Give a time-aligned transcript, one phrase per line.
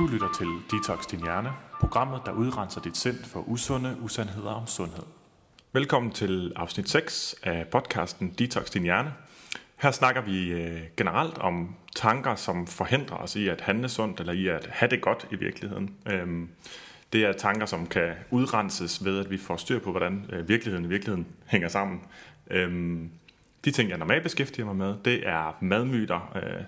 [0.00, 4.66] Du lytter til Detox Din Hjerne, programmet, der udrenser dit sind for usunde usandheder om
[4.66, 5.02] sundhed.
[5.72, 9.12] Velkommen til afsnit 6 af podcasten Detox Din Hjerne.
[9.76, 14.32] Her snakker vi øh, generelt om tanker, som forhindrer os i at handle sundt, eller
[14.32, 15.94] i at have det godt i virkeligheden.
[16.06, 16.48] Øhm,
[17.12, 20.84] det er tanker, som kan udrenses ved, at vi får styr på, hvordan øh, virkeligheden
[20.84, 22.00] i virkeligheden hænger sammen.
[22.50, 23.10] Øhm,
[23.64, 26.64] de ting, jeg normalt beskæftiger mig med, det er madmyter, øh,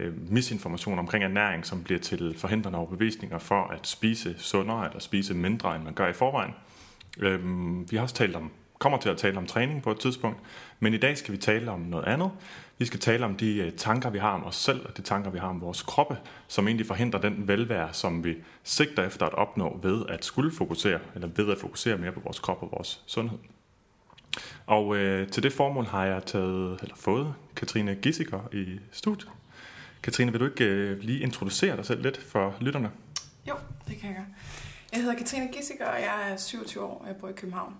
[0.00, 5.34] øh, misinformation omkring ernæring, som bliver til forhindrende overbevisninger for at spise sundere eller spise
[5.34, 6.54] mindre, end man gør i forvejen.
[7.18, 10.38] Øhm, vi har også talt om, kommer til at tale om træning på et tidspunkt,
[10.80, 12.30] men i dag skal vi tale om noget andet.
[12.78, 15.30] Vi skal tale om de øh, tanker, vi har om os selv, og de tanker,
[15.30, 16.16] vi har om vores kroppe,
[16.48, 20.98] som egentlig forhindrer den velvære, som vi sigter efter at opnå ved at skulle fokusere,
[21.14, 23.38] eller ved at fokusere mere på vores krop og vores sundhed.
[24.66, 29.30] Og øh, til det formål har jeg taget, eller fået Katrine Gissiker i studiet.
[30.02, 32.90] Katrine, vil du ikke øh, lige introducere dig selv lidt for lytterne?
[33.48, 33.54] Jo,
[33.88, 34.26] det kan jeg gøre.
[34.92, 37.74] Jeg hedder Katrine Gissiker, og jeg er 27 år, og jeg bor i København.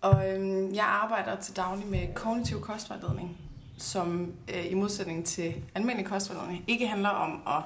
[0.00, 3.38] Og øhm, jeg arbejder til daglig med kognitiv kostvejledning,
[3.78, 7.62] som øh, i modsætning til almindelig kostvejledning ikke handler om at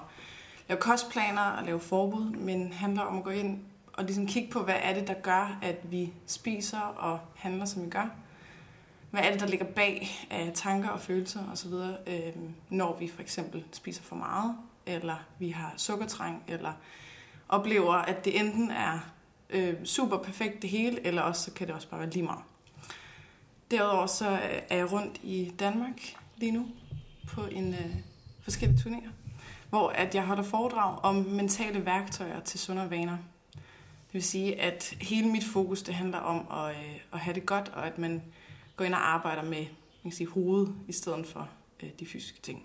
[0.68, 3.60] lave kostplaner og lave forbud, men handler om at gå ind
[3.92, 7.84] og ligesom kigge på, hvad er det, der gør, at vi spiser og handler, som
[7.84, 8.10] vi gør.
[9.12, 11.72] Hvad er det, der ligger bag af tanker og følelser osv.,
[12.06, 12.32] øh,
[12.70, 16.72] når vi for eksempel spiser for meget, eller vi har sukkertræng, eller
[17.48, 18.98] oplever, at det enten er
[19.50, 22.42] øh, super perfekt det hele, eller også så kan det også bare være lige meget.
[23.70, 26.00] Derudover så øh, er jeg rundt i Danmark
[26.36, 26.66] lige nu
[27.28, 27.96] på en øh,
[28.42, 29.10] forskellige turnéer,
[29.70, 33.16] hvor at jeg holder foredrag om mentale værktøjer til sundere vaner.
[34.06, 37.46] Det vil sige, at hele mit fokus det handler om at, øh, at have det
[37.46, 38.22] godt, og at man
[38.82, 39.66] går ind og arbejder med
[40.04, 41.48] man kan sige, hovedet i stedet for
[41.82, 42.62] øh, de fysiske ting.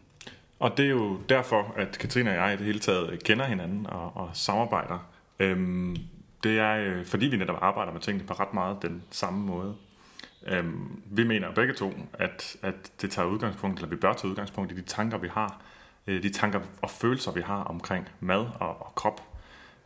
[0.59, 3.45] Og det er jo derfor, at Katrine og jeg i det hele taget øh, kender
[3.45, 5.09] hinanden og, og samarbejder.
[5.39, 5.95] Øhm,
[6.43, 9.75] det er øh, fordi vi netop arbejder med tingene på ret meget den samme måde.
[10.47, 14.71] Øhm, vi mener begge to, at, at det tager udgangspunkt, eller vi bør tage udgangspunkt
[14.71, 15.61] i de tanker, vi har,
[16.07, 19.21] øh, de tanker og følelser, vi har omkring mad og, og krop.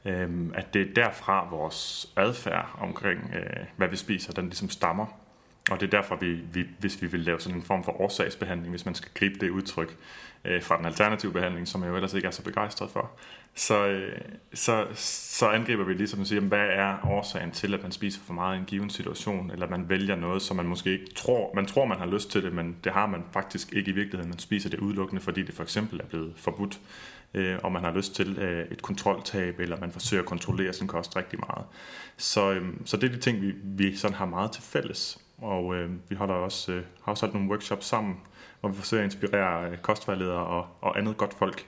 [0.05, 5.20] Øhm, at det er derfra vores adfærd omkring, øh, hvad vi spiser, den ligesom stammer.
[5.69, 8.69] Og det er derfor, vi, vi, hvis vi vil lave sådan en form for årsagsbehandling,
[8.69, 9.97] hvis man skal gribe det udtryk
[10.45, 13.11] øh, fra den alternative behandling, som jeg jo ellers ikke er så begejstret for,
[13.55, 14.21] så, øh,
[14.53, 18.33] så, så angriber vi ligesom at sige, hvad er årsagen til, at man spiser for
[18.33, 21.65] meget i en given situation, eller man vælger noget, som man måske ikke tror, man
[21.65, 24.29] tror, man har lyst til det, men det har man faktisk ikke i virkeligheden.
[24.29, 26.79] Man spiser det udelukkende, fordi det for eksempel er blevet forbudt,
[27.33, 30.87] øh, og man har lyst til øh, et kontroltab, eller man forsøger at kontrollere sin
[30.87, 31.65] kost rigtig meget.
[32.17, 35.19] Så, øh, så det er de ting, vi, vi sådan har meget til fælles.
[35.41, 38.19] Og øh, vi holder også, øh, har også holdt nogle workshops sammen,
[38.59, 41.65] hvor vi forsøger at inspirere øh, kostvejledere og, og andet godt folk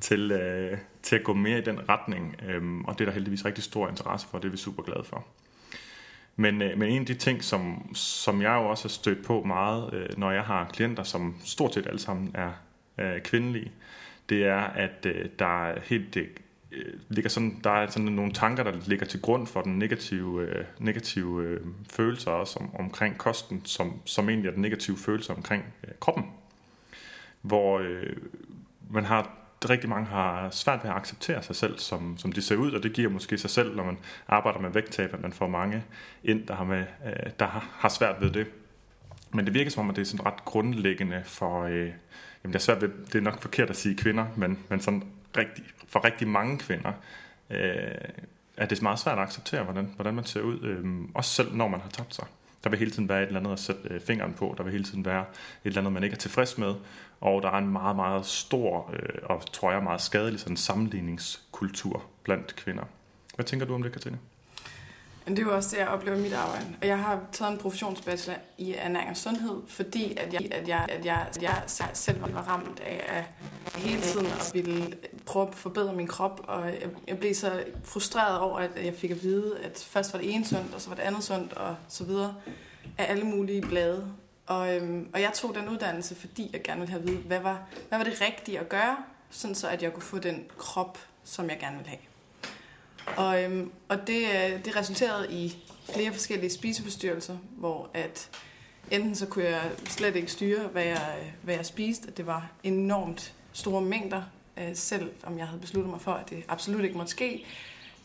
[0.00, 2.36] til, øh, til at gå mere i den retning.
[2.48, 5.04] Øh, og det er der heldigvis rigtig stor interesse for, det er vi super glade
[5.04, 5.26] for.
[6.36, 9.42] Men, øh, men en af de ting, som, som jeg jo også har stødt på
[9.42, 12.50] meget, øh, når jeg har klienter, som stort set alle sammen er
[12.98, 13.72] øh, kvindelige,
[14.28, 16.28] det er, at øh, der er helt det
[16.72, 20.42] Øh, ligger sådan, der er sådan nogle tanker, der ligger til grund for den negative,
[20.42, 21.60] øh, negative øh,
[21.90, 26.24] følelse også om, omkring kosten, som, som egentlig er den negative følelse omkring øh, kroppen.
[27.42, 28.16] Hvor øh,
[28.90, 29.30] man har
[29.70, 32.82] rigtig mange har svært ved at acceptere sig selv, som, som de ser ud, og
[32.82, 35.84] det giver måske sig selv, når man arbejder med vægttab, at man får mange
[36.24, 38.46] ind, der har, med, øh, der har, har svært ved det.
[39.32, 42.54] Men det virker som om, at det er sådan ret grundlæggende for, øh, jamen det
[42.54, 45.02] er svært ved, det er nok forkert at sige kvinder, men, men sådan
[45.36, 46.92] rigtig, for rigtig mange kvinder,
[47.50, 47.94] øh,
[48.56, 51.68] er det meget svært at acceptere, hvordan, hvordan man ser ud, øh, også selv når
[51.68, 52.26] man har tabt sig.
[52.64, 54.72] Der vil hele tiden være et eller andet at sætte øh, fingeren på, der vil
[54.72, 55.26] hele tiden være et
[55.64, 56.74] eller andet, man ikke er tilfreds med,
[57.20, 62.02] og der er en meget, meget stor øh, og tror jeg meget skadelig sådan sammenligningskultur
[62.22, 62.84] blandt kvinder.
[63.34, 64.18] Hvad tænker du om det, Katrine?
[65.26, 66.66] Men det er jo også det, jeg oplever i mit arbejde.
[66.80, 70.86] Og jeg har taget en professionsbachelor i ernæring og sundhed, fordi at jeg, at jeg,
[70.88, 71.62] at jeg, at jeg
[71.94, 74.96] selv var ramt af at hele tiden at ville
[75.26, 76.40] prøve at forbedre min krop.
[76.48, 80.18] Og jeg jeg blev så frustreret over, at jeg fik at vide, at først var
[80.18, 82.34] det ene sundt, og så var det andet sundt, og så videre,
[82.98, 84.12] af alle mulige blade.
[84.46, 87.40] Og, øhm, og jeg tog den uddannelse, fordi jeg gerne ville have at vide, hvad
[87.40, 88.96] var, hvad var det rigtige at gøre,
[89.30, 92.00] sådan så at jeg kunne få den krop, som jeg gerne ville have.
[93.16, 95.56] Og, øhm, og det, øh, det resulterede i
[95.94, 98.30] flere forskellige spiseforstyrrelser, hvor at
[98.90, 102.50] enten så kunne jeg slet ikke styre, hvad jeg, hvad jeg spiste, at det var
[102.62, 104.22] enormt store mængder,
[104.56, 107.44] øh, selv om jeg havde besluttet mig for, at det absolut ikke måtte ske,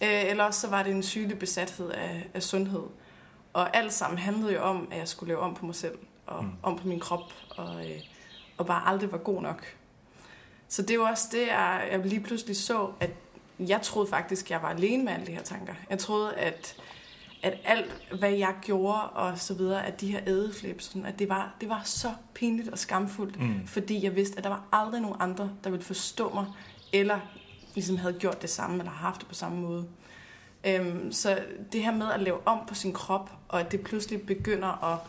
[0.01, 2.83] øh, eller også så var det en sygelig besathed af, af sundhed.
[3.53, 6.43] Og alt sammen handlede jo om, at jeg skulle lave om på mig selv, og
[6.43, 6.51] mm.
[6.63, 7.85] om på min krop, og,
[8.57, 9.65] og bare aldrig var god nok.
[10.67, 13.09] Så det var også det, jeg, jeg lige pludselig så, at
[13.67, 15.73] jeg troede faktisk, jeg var alene med alle de her tanker.
[15.89, 16.75] Jeg troede, at,
[17.43, 21.55] at alt, hvad jeg gjorde og så videre, at de her ædeflips, at det var,
[21.61, 23.67] det var så pinligt og skamfuldt, mm.
[23.67, 26.45] fordi jeg vidste, at der var aldrig nogen andre, der ville forstå mig,
[26.93, 27.19] eller
[27.75, 29.85] ligesom havde gjort det samme, eller haft det på samme måde.
[30.63, 31.39] Øhm, så
[31.71, 34.99] det her med at lave om på sin krop, og at det pludselig begynder at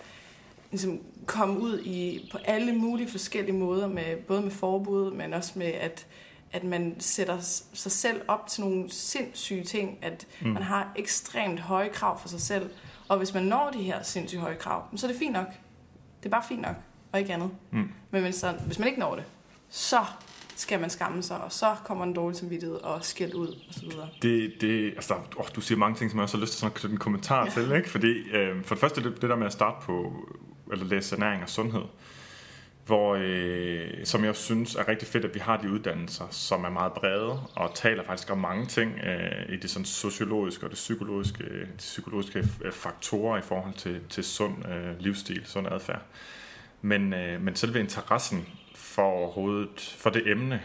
[0.71, 5.53] ligesom, komme ud i på alle mulige forskellige måder, med, både med forbud, men også
[5.59, 6.07] med, at,
[6.53, 7.41] at man sætter
[7.73, 10.49] sig selv op til nogle sindssyge ting, at mm.
[10.49, 12.71] man har ekstremt høje krav for sig selv,
[13.09, 15.47] og hvis man når de her sindssygt høje krav, så er det fint nok.
[16.19, 16.77] Det er bare fint nok,
[17.13, 17.51] og ikke andet.
[17.71, 17.91] Mm.
[18.11, 19.25] Men hvis, så, hvis man ikke når det,
[19.69, 20.05] så
[20.57, 23.81] skal man skamme sig, og så kommer en dårlig samvittighed og skæld ud, og så
[23.81, 24.09] videre.
[24.23, 26.91] Det, det, altså, åh, du siger mange ting, som jeg også har lyst til sådan
[26.91, 27.51] en kommentar ja.
[27.51, 27.91] til, ikke?
[27.91, 30.13] Fordi øh, for det første, det, det der med at starte på,
[30.73, 31.83] eller læse ernæring og sundhed,
[32.87, 36.71] hvor, øh, som jeg synes er rigtig fedt, at vi har de uddannelser, som er
[36.71, 40.77] meget brede, og taler faktisk om mange ting øh, i det sådan sociologiske og det
[40.77, 46.03] psykologiske, øh, de psykologiske øh, faktorer i forhold til, til sund øh, livsstil, sund adfærd.
[46.83, 50.61] Men, øh, men selve interessen for overhovedet, for det emne,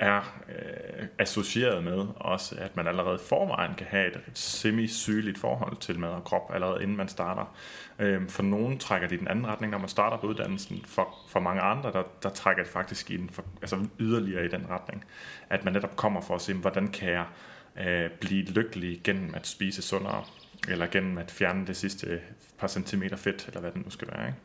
[0.00, 5.98] er øh, associeret med også, at man allerede forvejen kan have et semi-sygeligt forhold til
[5.98, 7.54] mad og krop, allerede inden man starter.
[7.98, 10.84] Øh, for nogen trækker det i den anden retning, når man starter på uddannelsen.
[10.86, 14.48] For, for mange andre, der, der trækker det faktisk i den, for, altså yderligere i
[14.48, 15.04] den retning.
[15.50, 17.26] At man netop kommer for at se, hvordan kan jeg
[17.86, 20.24] øh, blive lykkelig gennem at spise sundere,
[20.68, 22.20] eller gennem at fjerne det sidste
[22.58, 24.26] par centimeter fedt, eller hvad det nu skal være.
[24.26, 24.38] Ikke?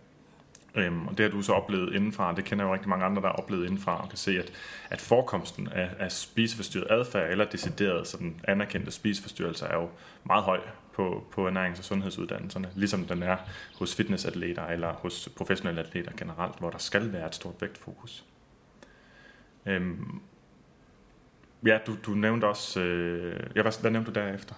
[0.75, 3.27] Øhm, og det har du så oplevet indenfra, det kender jo rigtig mange andre, der
[3.27, 4.51] har oplevet indenfra, og kan se, at,
[4.89, 9.89] at forekomsten af, af spiseforstyrret adfærd, eller decideret sådan anerkendte spiseforstyrrelser, er jo
[10.23, 10.59] meget høj
[10.93, 13.37] på, på ernærings- og sundhedsuddannelserne, ligesom den er
[13.79, 18.25] hos fitnessatleter eller hos professionelle atleter generelt, hvor der skal være et stort vægtfokus.
[19.65, 20.21] Øhm,
[21.65, 22.81] ja, du, du nævnte også...
[22.81, 24.55] Øh, ja, hvad, hvad nævnte du derefter?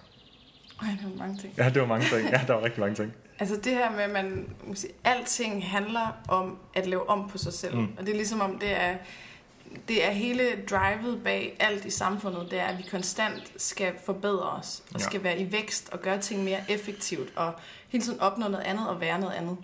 [0.82, 1.54] Ej, det var mange ting.
[1.56, 2.30] Ja, det var mange ting.
[2.30, 3.12] Ja, der var rigtig mange ting.
[3.38, 7.52] Altså det her med, at man, sige, alting handler om at lave om på sig
[7.52, 7.76] selv.
[7.76, 7.88] Mm.
[7.98, 8.96] Og det er ligesom om, det er,
[9.88, 14.50] det er hele drivet bag alt i samfundet, det er, at vi konstant skal forbedre
[14.50, 15.04] os, og ja.
[15.04, 17.52] skal være i vækst og gøre ting mere effektivt, og
[17.88, 19.56] hele tiden opnå noget andet og være noget andet.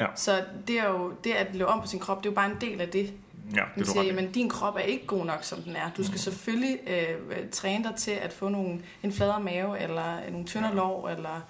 [0.00, 0.06] Ja.
[0.14, 2.50] Så det er jo det at lave om på sin krop, det er jo bare
[2.50, 3.12] en del af det.
[3.54, 5.90] Ja, det siger, men din krop er ikke god nok, som den er.
[5.96, 6.18] Du skal mm.
[6.18, 10.76] selvfølgelig øh, træne dig til at få nogle, en fladere mave, eller nogle tyndere ja.
[10.76, 11.40] lår, eller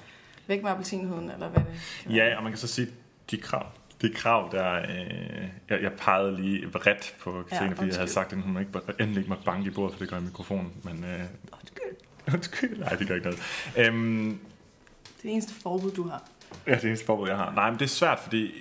[0.47, 1.63] væk med appelsinhuden, eller hvad
[2.07, 2.89] det Ja, og man kan så sige,
[3.31, 3.67] de krav,
[4.03, 4.75] de krav, der...
[4.75, 8.59] Øh, jeg, jeg pegede lige vredt på Katrine, ja, fordi jeg havde sagt, at hun
[8.61, 8.71] ikke,
[9.01, 10.73] endelig ikke måtte banke i bordet, for det gør i mikrofonen.
[10.83, 11.21] Men, øh,
[11.53, 11.97] undskyld.
[12.35, 12.79] Undskyld.
[12.79, 13.43] Nej, det gør ikke noget.
[13.77, 14.39] Øhm,
[15.05, 16.23] det er det eneste forbud, du har.
[16.67, 17.53] Ja, det er det eneste forbud, jeg har.
[17.55, 18.53] Nej, men det er svært, fordi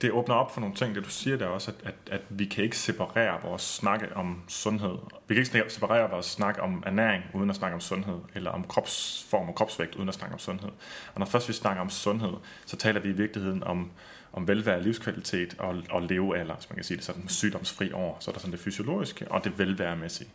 [0.00, 2.44] det åbner op for nogle ting, det du siger der også, at, at, at vi
[2.44, 4.96] kan ikke separere vores snakke om sundhed.
[5.28, 8.64] Vi kan ikke separere vores snak om ernæring uden at snakke om sundhed, eller om
[8.64, 10.68] kropsform og kropsvægt uden at snakke om sundhed.
[11.14, 12.32] Og når først vi snakker om sundhed,
[12.66, 13.90] så taler vi i virkeligheden om,
[14.32, 18.16] om velvære, livskvalitet og, og levealder, hvis man kan sige det sådan, sygdomsfri år.
[18.20, 20.30] Så er der sådan det fysiologiske og det velværemæssige.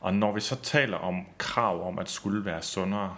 [0.00, 3.16] Og når vi så taler om krav om at skulle være sundere,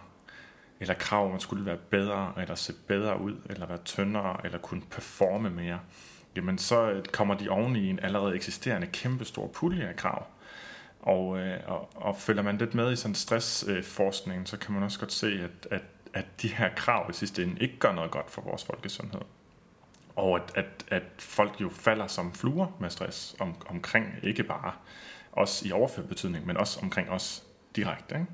[0.83, 4.83] eller krav man skulle være bedre, eller se bedre ud, eller være tyndere, eller kunne
[4.91, 5.81] performe mere,
[6.37, 10.27] jamen så øh, kommer de oven i en allerede eksisterende kæmpestor pulje af krav.
[11.01, 14.83] Og, øh, og, og følger man lidt med i sådan stressforskning, øh, så kan man
[14.83, 15.83] også godt se, at, at,
[16.15, 19.21] at de her krav i sidste ende ikke gør noget godt for vores folkesundhed.
[20.17, 24.73] Og at, at, at folk jo falder som fluer med stress om, omkring ikke bare
[25.33, 27.45] os i overført betydning, men også omkring os
[27.77, 28.15] direkte.
[28.15, 28.27] Ikke?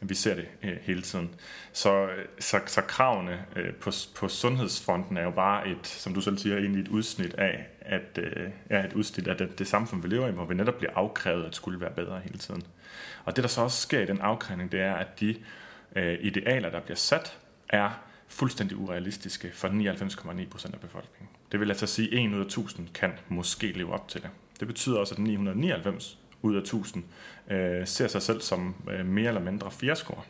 [0.00, 1.30] Vi ser det øh, hele tiden.
[1.72, 6.20] Så, øh, så, så kravene øh, på, på sundhedsfronten er jo bare et, som du
[6.20, 10.02] selv siger, egentlig et udsnit af, at, øh, ja, et udsnit af det, det samfund,
[10.02, 12.62] vi lever i, hvor vi netop bliver afkrævet at skulle være bedre hele tiden.
[13.24, 15.36] Og det, der så også sker i den afkrævning, det er, at de
[15.96, 17.90] øh, idealer, der bliver sat, er
[18.28, 21.28] fuldstændig urealistiske for 99,9 procent af befolkningen.
[21.52, 24.30] Det vil altså sige, at 1 ud af 1000 kan måske leve op til det.
[24.60, 27.04] Det betyder også, at 999 ud af 1000
[27.50, 30.22] øh, ser sig selv som øh, mere eller mindre fiaskoer.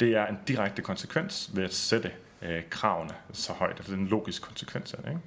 [0.00, 2.12] Det er en direkte konsekvens ved at sætte
[2.42, 3.76] øh, kravene så højt.
[3.76, 5.08] Altså det er en logisk konsekvens af det.
[5.08, 5.20] Ikke?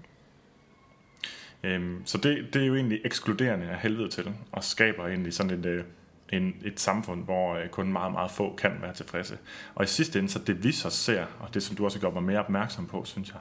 [1.63, 5.59] Øhm, så det, det er jo egentlig ekskluderende af helvede til, og skaber egentlig sådan
[5.59, 5.83] et, øh,
[6.29, 9.37] en, et samfund, hvor øh, kun meget, meget få kan være tilfredse.
[9.75, 12.09] Og i sidste ende, så det vi så ser, og det som du også gør
[12.09, 13.39] mig mere opmærksom på, synes jeg,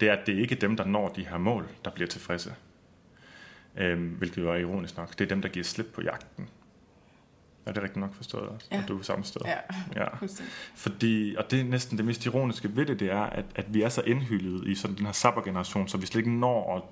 [0.00, 2.54] det er, at det ikke er dem, der når de her mål, der bliver tilfredse.
[3.76, 5.18] Øhm, hvilket jo er ironisk nok.
[5.18, 6.48] Det er dem, der giver slip på jagten.
[7.66, 8.66] Er det rigtigt nok forstået også?
[8.72, 8.82] Ja.
[8.82, 9.40] At du er samme sted?
[9.44, 9.56] Ja,
[9.96, 10.08] ja.
[10.74, 13.82] Fordi, og det er næsten det mest ironiske ved det, det er, at, at vi
[13.82, 16.82] er så indhyldet i sådan den her sabbergeneration, så vi slet ikke når at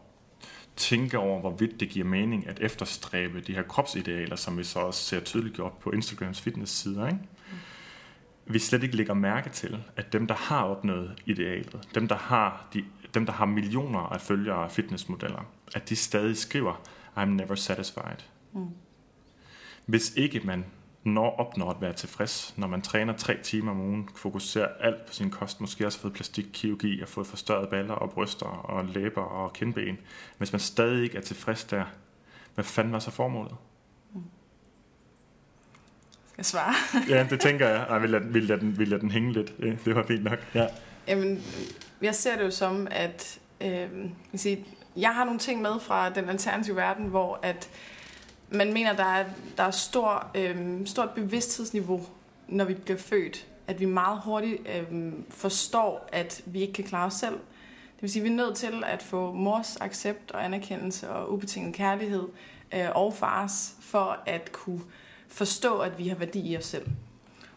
[0.76, 5.02] tænke over, hvorvidt det giver mening at efterstræbe de her kropsidealer, som vi så også
[5.02, 7.18] ser tydeligt gjort på Instagrams fitnesssider, ikke?
[8.46, 12.66] vi slet ikke lægger mærke til, at dem, der har opnået idealet, dem, der har,
[12.74, 16.82] de, dem, der har millioner af følgere af fitnessmodeller, at de stadig skriver,
[17.16, 18.16] I'm never satisfied.
[18.52, 18.66] Mm.
[19.86, 20.64] Hvis ikke man
[21.04, 25.12] når opnår at være tilfreds, når man træner tre timer om ugen, fokuserer alt på
[25.12, 29.52] sin kost, måske også fået plastikkirurgi og fået forstørret baller og bryster og læber og
[29.52, 29.98] kindben.
[30.38, 31.84] Hvis man stadig ikke er tilfreds der,
[32.54, 33.54] hvad fanden var så formålet?
[36.26, 36.74] Skal jeg svare?
[37.16, 37.86] ja, det tænker jeg.
[37.88, 39.58] Ej, vil, jeg, vil, jeg den, vil jeg den hænge lidt?
[39.84, 40.38] Det var fint nok.
[40.54, 40.66] Ja.
[41.08, 41.42] Jamen,
[42.02, 43.88] jeg ser det jo som, at øh,
[44.96, 47.68] jeg har nogle ting med fra den alternative verden, hvor at
[48.54, 49.24] man mener, der er,
[49.56, 52.06] der er stor, øh, stort bevidsthedsniveau,
[52.48, 53.46] når vi bliver født.
[53.66, 57.34] At vi meget hurtigt øh, forstår, at vi ikke kan klare os selv.
[57.96, 61.32] Det vil sige, at vi er nødt til at få mors accept og anerkendelse og
[61.32, 62.28] ubetinget kærlighed
[62.74, 64.80] øh, og fars, for at kunne
[65.28, 66.86] forstå, at vi har værdi i os selv.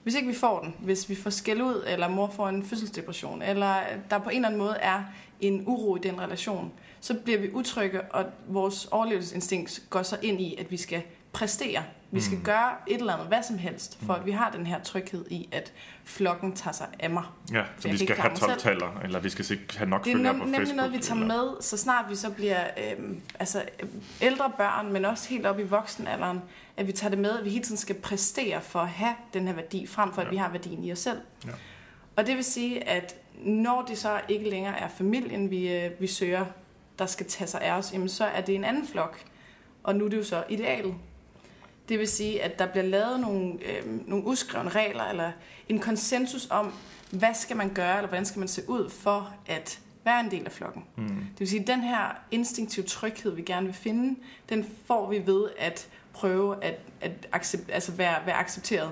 [0.04, 3.42] Hvis ikke vi får den, hvis vi får skæld ud, eller mor får en fødselsdepression,
[3.42, 3.76] eller
[4.10, 5.04] der på en eller anden måde er
[5.42, 6.72] en uro i den relation,
[7.06, 11.84] så bliver vi utrygge, og vores overlevelsesinstinkt går så ind i, at vi skal præstere.
[12.12, 12.44] Vi skal mm.
[12.44, 15.50] gøre et eller andet, hvad som helst, for at vi har den her tryghed i,
[15.52, 17.24] at flokken tager sig af mig.
[17.52, 20.48] Ja, så vi skal have 12 taler, eller vi skal have nok følgere på Facebook.
[20.48, 21.44] Det er nemlig noget, vi tager eller...
[21.44, 23.64] med, så snart vi så bliver øh, altså,
[24.22, 26.42] ældre børn, men også helt op i voksenalderen,
[26.78, 29.48] at vi tager det med, at vi hele tiden skal præstere for at have den
[29.48, 30.32] her værdi, frem for at ja.
[30.32, 31.20] vi har værdien i os selv.
[31.46, 31.52] Ja.
[32.16, 36.08] Og det vil sige, at når det så ikke længere er familien, vi, øh, vi
[36.08, 36.46] søger,
[37.00, 39.20] der skal tage sig af os, jamen så er det en anden flok.
[39.84, 40.96] Og nu er det jo så idealet.
[41.90, 45.32] Det vil sige, at der bliver lavet nogle, øh, nogle uskrevne regler, eller
[45.70, 46.74] en konsensus om,
[47.12, 50.46] hvad skal man gøre, eller hvordan skal man se ud for at være en del
[50.46, 50.84] af flokken.
[50.96, 51.08] Mm.
[51.08, 55.26] Det vil sige, at den her instinktive tryghed, vi gerne vil finde, den får vi
[55.26, 58.92] ved at prøve at, at accept, altså være, være accepteret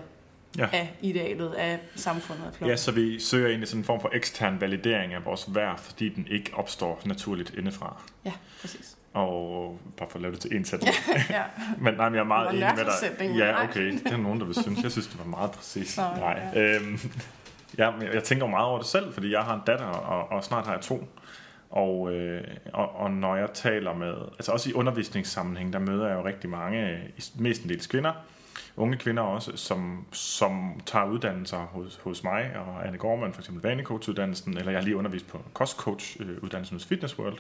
[0.58, 0.68] ja.
[0.74, 2.58] af idealet, af samfundet.
[2.62, 5.80] Af ja, så vi søger egentlig sådan en form for ekstern validering af vores værd,
[5.80, 8.02] fordi den ikke opstår naturligt indefra.
[8.26, 8.32] Ja,
[8.62, 8.98] præcis.
[9.14, 10.96] Og bare for at lave det til en sætning.
[11.30, 11.44] ja.
[11.84, 13.38] men nej, men jeg er meget enig med dig.
[13.38, 13.92] Ja, okay.
[13.92, 14.84] Det er nogen, der vil synes.
[14.84, 15.98] Jeg synes, det var meget præcis.
[15.98, 16.42] Nå, nej.
[16.54, 16.76] Ja.
[16.76, 17.00] Øhm,
[17.78, 20.66] ja, jeg tænker meget over det selv, fordi jeg har en datter, og, og snart
[20.66, 21.08] har jeg to.
[21.70, 22.44] Og, øh,
[22.74, 26.50] og, og når jeg taler med, altså også i undervisningssammenhæng, der møder jeg jo rigtig
[26.50, 27.00] mange,
[27.36, 28.12] mestendels kvinder,
[28.76, 33.64] unge kvinder også, som, som tager uddannelser hos, hos mig og Anne Gorman, for eksempel
[33.70, 37.38] vanecoach-uddannelsen, eller jeg har lige undervist på kostcoach-uddannelsen øh, hos Fitness World.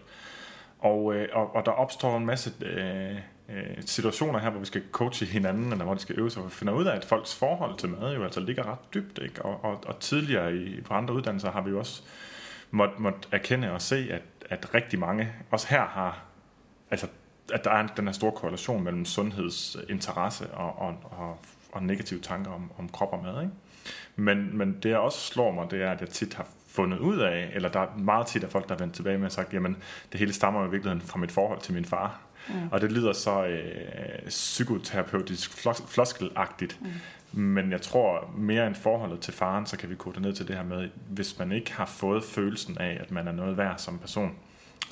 [0.80, 3.16] Og, øh, og, og der opstår en masse øh,
[3.50, 6.52] øh, situationer her, hvor vi skal coache hinanden, eller hvor de skal øve sig, og
[6.52, 9.20] finder ud af, at folks forhold til mad jo altså ligger ret dybt.
[9.22, 9.46] Ikke?
[9.46, 12.04] Og, og, og tidligere i, på andre uddannelser har vi jo også
[12.72, 16.24] måtte, måtte erkende og se, at, at rigtig mange, også her har,
[16.92, 17.08] altså
[17.54, 21.38] at der er den her store korrelation mellem sundhedsinteresse og, og, og,
[21.72, 23.42] og negative tanker om, om krop og mad.
[23.42, 23.54] Ikke?
[24.16, 27.20] Men, men det, jeg også slår mig, det er, at jeg tit har fundet ud
[27.20, 29.54] af, eller der er meget tit af folk, der er vendt tilbage med og sagt,
[29.54, 29.78] jamen
[30.12, 32.20] det hele stammer i virkeligheden fra mit forhold til min far.
[32.50, 32.54] Mm.
[32.72, 36.80] Og det lyder så øh, psykoterapeutisk flos- floskelagtigt,
[37.32, 37.40] mm.
[37.40, 40.56] men jeg tror mere end forholdet til faren, så kan vi gå ned til det
[40.56, 44.00] her med, hvis man ikke har fået følelsen af, at man er noget værd som
[44.00, 44.36] person,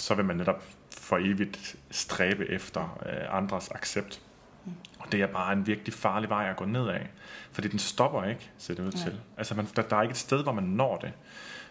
[0.02, 4.22] så vil man netop for evigt stræbe efter øh, andres accept.
[4.66, 4.72] Mm.
[5.00, 7.10] Og det er bare en virkelig farlig vej at gå ned af.
[7.52, 9.20] Fordi den stopper ikke, ser det ud til.
[9.38, 11.14] Altså man, der, der er ikke et sted, hvor man når det.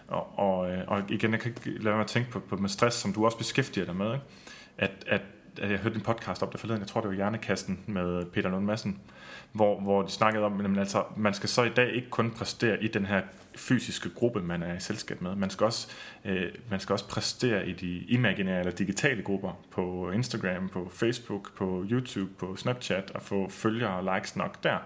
[0.08, 2.96] Og, og, øh, og igen, jeg kan ikke lade mig tænke på, på med stress,
[2.96, 4.12] som du også beskæftiger dig med.
[4.12, 4.24] Ikke?
[4.78, 5.22] At, at,
[5.60, 8.50] at jeg hørte en podcast op der forleden, jeg tror det var Hjernekassen med Peter
[8.50, 9.00] Lund Madsen,
[9.52, 12.82] hvor, hvor de snakkede om, at altså, man skal så i dag ikke kun præstere
[12.82, 13.22] i den her
[13.56, 15.34] fysiske gruppe, man er i selskab med.
[15.34, 15.88] Man skal også,
[16.24, 21.54] øh, man skal også præstere i de imaginære eller digitale grupper på Instagram, på Facebook,
[21.56, 24.78] på YouTube, på Snapchat og få følgere og likes nok der.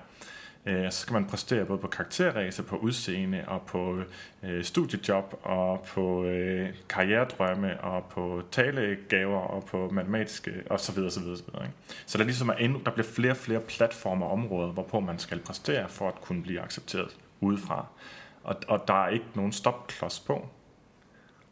[0.67, 3.99] Øh, så skal man præstere både på karakterræse, på udseende og på
[4.43, 11.11] øh, studiejob og på øh, karrieredrømme og på talegaver og på matematiske og så videre,
[11.11, 11.65] så videre, så videre.
[11.65, 11.77] Ikke?
[12.07, 15.19] Så der ligesom er endnu, der bliver flere og flere platformer og områder, hvorpå man
[15.19, 17.87] skal præstere for at kunne blive accepteret udefra.
[18.43, 20.49] Og, og der er ikke nogen stopklods på.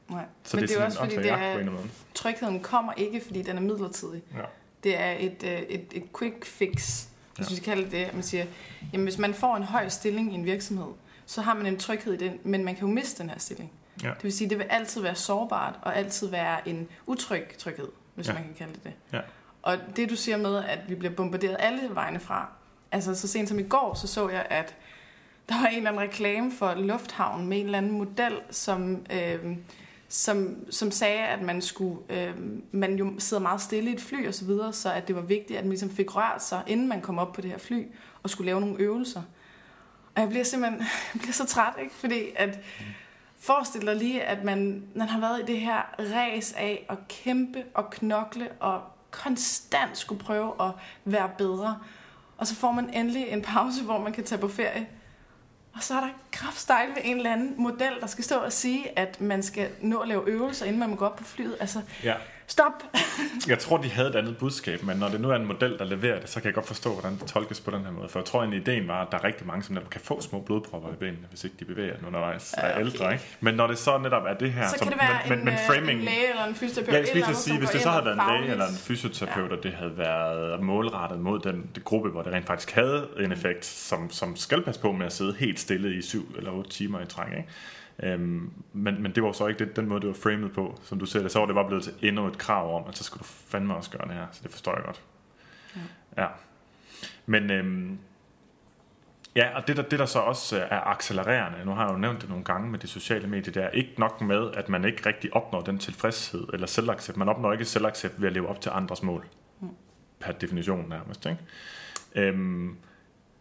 [0.09, 1.69] Nej, så men det er, det er også fordi, det er,
[2.15, 4.23] trygheden kommer ikke, fordi den er midlertidig.
[4.35, 4.43] Ja.
[4.85, 7.55] Det er et, øh, et, et quick fix, hvis ja.
[7.55, 8.47] vi kalder det at man siger,
[8.93, 10.93] jamen hvis man får en høj stilling i en virksomhed,
[11.27, 13.73] så har man en tryghed i den, men man kan jo miste den her stilling.
[14.03, 14.09] Ja.
[14.09, 18.29] Det vil sige, det vil altid være sårbart, og altid være en utryg tryghed, hvis
[18.29, 18.33] ja.
[18.33, 18.93] man kan kalde det det.
[19.13, 19.21] Ja.
[19.63, 22.49] Og det du siger med, at vi bliver bombarderet alle vegne fra,
[22.93, 24.77] altså så sent som i går, så så jeg, at
[25.49, 29.57] der var en eller anden reklame for Lufthavn med en eller anden model, som, øh,
[30.13, 32.35] som, som sagde, at man skulle, øh,
[32.73, 35.23] man jo sidder meget stille i et fly og så videre, så at det var
[35.23, 37.87] vigtigt, at man ligesom fik rørt sig, inden man kom op på det her fly,
[38.23, 39.23] og skulle lave nogle øvelser.
[40.15, 40.81] Og jeg bliver simpelthen
[41.15, 41.95] jeg bliver så træt, ikke?
[41.95, 42.59] Fordi at,
[43.39, 47.65] forestil dig lige, at man, man har været i det her ræs af at kæmpe
[47.75, 50.71] og knokle og konstant skulle prøve at
[51.05, 51.79] være bedre.
[52.39, 54.89] Og så får man endelig en pause, hvor man kan tage på ferie.
[55.75, 58.99] Og så er der kraftstejl ved en eller anden model, der skal stå og sige,
[58.99, 61.57] at man skal nå at lave øvelser, inden man må gå op på flyet.
[61.61, 62.15] Altså, Ja
[62.53, 62.83] stop!
[63.49, 65.85] Jeg tror, de havde et andet budskab, men når det nu er en model, der
[65.85, 68.09] leverer det, så kan jeg godt forstå, hvordan det tolkes på den her måde.
[68.09, 70.21] For jeg tror egentlig, ideen var, at der er rigtig mange, som netop kan få
[70.21, 72.81] små blodpropper i benene, hvis ikke de bevæger den undervejs Ja, okay.
[72.81, 73.13] ældre.
[73.13, 73.25] Ikke?
[73.41, 75.45] Men når det så netop er det her, så som, kan det være men, en,
[75.45, 76.95] men, øh, framing, en læge eller en fysioterapeut.
[76.95, 79.53] Ja, jeg skulle at sige, hvis det så havde været en læge eller en fysioterapeut,
[79.53, 83.33] og det havde været målrettet mod den, den gruppe, hvor det rent faktisk havde en
[83.33, 86.71] effekt, som, som skal passe på med at sidde helt stille i syv eller otte
[86.71, 87.33] timer i træk.
[87.37, 87.49] Ikke?
[88.03, 90.99] Øhm, men, men det var så ikke det, den måde, det var framed på, som
[90.99, 91.33] du ser det.
[91.33, 93.77] Så var det bare blevet til endnu et krav om, at så skulle du fandme
[93.77, 94.27] også gøre det her.
[94.33, 95.03] Så det forstår jeg godt.
[95.77, 96.23] Ja.
[96.23, 96.29] ja.
[97.27, 97.99] Men øhm,
[99.37, 101.99] ja, og det der, det der så også øh, er accelererende, nu har jeg jo
[101.99, 104.85] nævnt det nogle gange med de sociale medier, det er ikke nok med, at man
[104.85, 107.17] ikke rigtig opnår den tilfredshed eller selvaccept.
[107.17, 109.27] Man opnår ikke selvaccept ved at leve op til andres mål.
[110.21, 111.27] Per definition nærmest.
[111.27, 111.41] Ikke?
[112.15, 112.77] Øhm,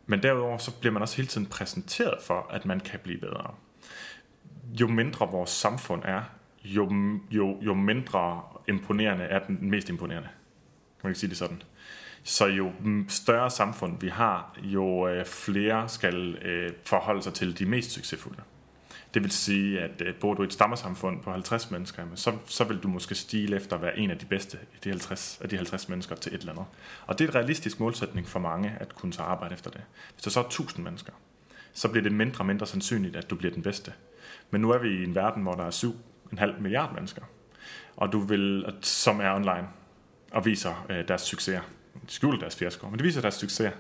[0.06, 3.54] men derudover så bliver man også hele tiden præsenteret for, at man kan blive bedre.
[4.64, 6.22] Jo mindre vores samfund er,
[6.64, 6.92] jo,
[7.32, 10.30] jo, jo mindre imponerende er den mest imponerende.
[10.30, 11.62] Kan man ikke sige det sådan?
[12.24, 12.72] Så jo
[13.08, 18.42] større samfund vi har, jo øh, flere skal øh, forholde sig til de mest succesfulde.
[19.14, 22.64] Det vil sige, at øh, bor du i et stammersamfund på 50 mennesker, så, så
[22.64, 25.50] vil du måske stile efter at være en af de bedste af de 50, af
[25.50, 26.66] de 50 mennesker til et eller andet.
[27.08, 29.82] Og det er et realistisk målsætning for mange, at kunne så arbejde efter det.
[30.14, 31.14] Hvis der så er 1000 mennesker,
[31.74, 33.94] så bliver det mindre og mindre sandsynligt, at du bliver den bedste.
[34.52, 35.94] Men nu er vi i en verden, hvor der er
[36.32, 37.22] 7,5 milliarder mennesker,
[37.98, 39.68] og du vil, som er online,
[40.32, 41.62] og viser øh, deres succeser.
[42.08, 43.72] De skjuler deres fiasko, men det viser deres succeser.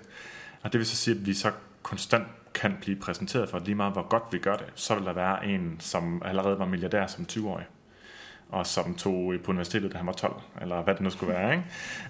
[0.61, 3.75] Og det vil så sige, at vi så konstant kan blive præsenteret for, at lige
[3.75, 7.07] meget hvor godt vi gør det, så vil der være en, som allerede var milliardær
[7.07, 7.65] som 20-årig,
[8.51, 11.51] og som tog på universitetet, da han var 12, eller hvad det nu skulle være,
[11.51, 11.63] ikke?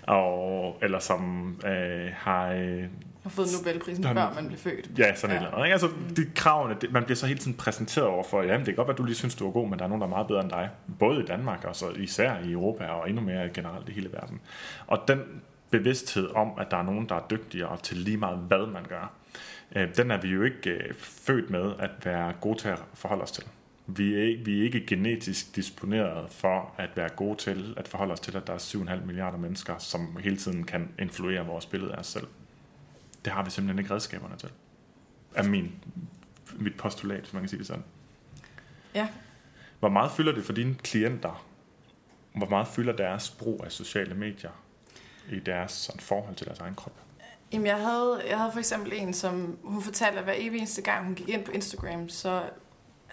[0.08, 2.48] Og, eller som øh, har...
[2.52, 2.84] Øh,
[3.24, 4.90] har fået Nobelprisen, Der- før man blev født.
[5.00, 5.42] Ja, sådan ja.
[5.42, 5.66] Et eller andet.
[5.66, 5.74] Ikke?
[5.74, 8.76] Altså, de kravene, det, man bliver så hele tiden præsenteret over for, ja, det kan
[8.76, 10.10] godt være, at du lige synes, du er god, men der er nogen, der er
[10.12, 10.70] meget bedre end dig.
[11.00, 14.40] Både i Danmark, og så især i Europa, og endnu mere generelt i hele verden.
[14.88, 15.20] Og den
[15.70, 19.12] bevidsthed om, at der er nogen, der er dygtigere til lige meget, hvad man gør,
[19.76, 23.24] øh, den er vi jo ikke øh, født med at være gode til at forholde
[23.24, 23.44] os til.
[23.88, 28.14] Vi er, ikke, vi er ikke genetisk disponeret for at være gode til at forholde
[28.14, 31.94] os til, at der er 7,5 milliarder mennesker, som hele tiden kan influere vores billede
[31.94, 32.28] af os selv.
[33.26, 34.50] Det har vi simpelthen ikke redskaberne til.
[35.36, 35.72] Er min,
[36.56, 37.84] mit postulat, hvis man kan sige det sådan.
[38.96, 39.08] Ja.
[39.80, 41.46] Hvor meget fylder det for dine klienter?
[42.34, 44.52] Hvor meget fylder deres brug af sociale medier
[45.32, 46.94] i deres sådan, forhold til deres egen krop?
[47.54, 50.82] Jamen, jeg havde, jeg havde for eksempel en, som hun fortalte, at hver evig eneste
[50.82, 52.44] gang, hun gik ind på Instagram, så,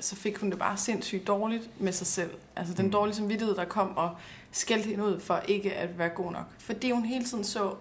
[0.00, 2.30] så fik hun det bare sindssygt dårligt med sig selv.
[2.56, 2.92] Altså den Mm.
[2.92, 4.10] dårlige samvittighed, der kom og
[4.52, 6.44] skældte hende ud for ikke at være god nok.
[6.58, 7.74] Fordi hun hele tiden så,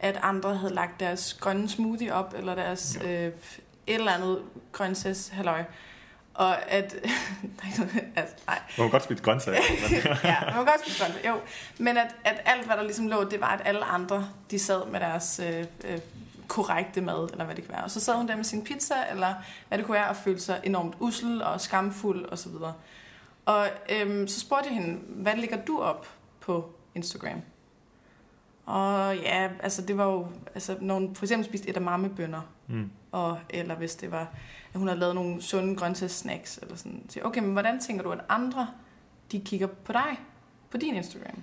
[0.00, 3.26] at andre havde lagt deres grønne smoothie op, eller deres Ja.
[3.26, 3.32] øh,
[3.86, 4.38] et eller andet
[4.72, 5.64] grøntsæs halløj.
[6.34, 6.94] Og at...
[7.64, 7.84] altså,
[8.46, 9.58] nej, Man må godt spise grøntsager.
[10.24, 11.26] ja, man må godt spise grønt.
[11.26, 11.34] Jo,
[11.78, 14.86] men at, at alt, hvad der ligesom lå, det var, at alle andre, de sad
[14.86, 15.98] med deres øh, øh,
[16.48, 17.84] korrekte mad, eller hvad det kan være.
[17.84, 19.34] Og så sad hun der med sin pizza, eller
[19.68, 22.72] hvad det kunne være, og følte sig enormt usel og skamfuld og så videre.
[23.46, 26.06] Og øhm, så spurgte jeg hende, hvad lægger du op
[26.40, 27.42] på Instagram?
[28.66, 32.90] Og ja, altså det var jo, altså når hun for eksempel spiste edamamebønner, Mm.
[33.12, 34.28] og, eller hvis det var,
[34.72, 37.02] at hun havde lavet nogle sunde grøntsagssnacks, eller sådan.
[37.08, 38.68] Så, okay, men hvordan tænker du, at andre,
[39.32, 40.20] de kigger på dig,
[40.70, 41.42] på din Instagram?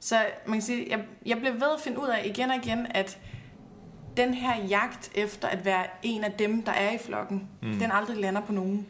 [0.00, 0.16] Så
[0.46, 3.18] man kan sige, jeg, jeg blev ved at finde ud af igen og igen, at
[4.16, 7.78] den her jagt efter at være en af dem, der er i flokken, Mm.
[7.78, 8.86] den aldrig lander på nogen.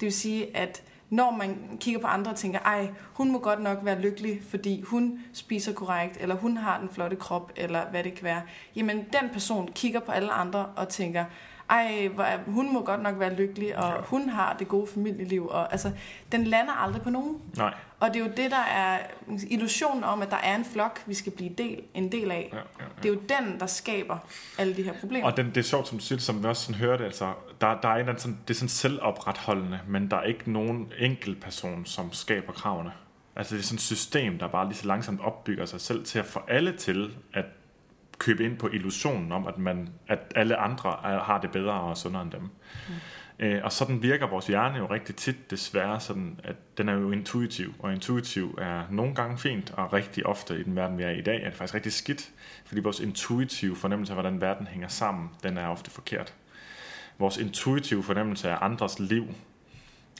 [0.00, 3.62] Det vil sige, at når man kigger på andre og tænker, ej, hun må godt
[3.62, 8.04] nok være lykkelig, fordi hun spiser korrekt, eller hun har den flotte krop, eller hvad
[8.04, 8.42] det kan være.
[8.76, 11.24] Jamen, den person kigger på alle andre og tænker,
[11.70, 12.08] ej,
[12.46, 13.94] hun må godt nok være lykkelig, og Ja.
[13.94, 14.00] ja.
[14.00, 15.46] hun har det gode familieliv.
[15.48, 15.90] Og, altså,
[16.32, 17.36] den lander aldrig på nogen.
[17.56, 17.74] Nej.
[18.00, 18.98] Og det er jo det, der er
[19.50, 22.50] illusionen om, at der er en flok, vi skal blive del, en del af.
[22.52, 24.18] Ja, ja, Det er jo den, der skaber
[24.58, 25.26] alle de her problemer.
[25.26, 27.80] Og den, det er sjovt, som du siger, som vi også sådan hørte, altså, der,
[27.80, 31.86] der er en, sådan, det er sådan selvopretholdende, men der er ikke nogen enkelt person,
[31.86, 32.92] som skaber kravene.
[33.36, 36.18] Altså det er sådan et system, der bare lige så langsomt opbygger sig selv til
[36.18, 37.44] at få alle til at
[38.18, 42.22] købe ind på illusionen om, at, man, at alle andre har det bedre og sundere
[42.22, 42.40] end dem.
[42.40, 42.94] Mm.
[43.38, 47.10] Øh, og sådan virker vores hjerne jo rigtig tit desværre sådan, at den er jo
[47.10, 51.10] intuitiv, og intuitiv er nogle gange fint, og rigtig ofte i den verden, vi er
[51.10, 52.30] i i dag, er det faktisk rigtig skidt,
[52.64, 56.34] fordi vores intuitive fornemmelse af, hvordan verden hænger sammen, den er ofte forkert.
[57.18, 59.26] Vores intuitive fornemmelse af andres liv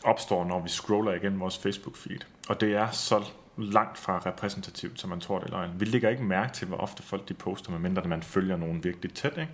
[0.04, 2.18] opstår, når vi scroller igennem vores Facebook-feed.
[2.48, 3.24] Og det er så
[3.56, 5.80] langt fra repræsentativt, som man tror det er løgn.
[5.80, 9.14] Vi lægger ikke mærke til, hvor ofte folk de poster, medmindre man følger nogen virkelig
[9.14, 9.38] tæt.
[9.38, 9.52] Ikke?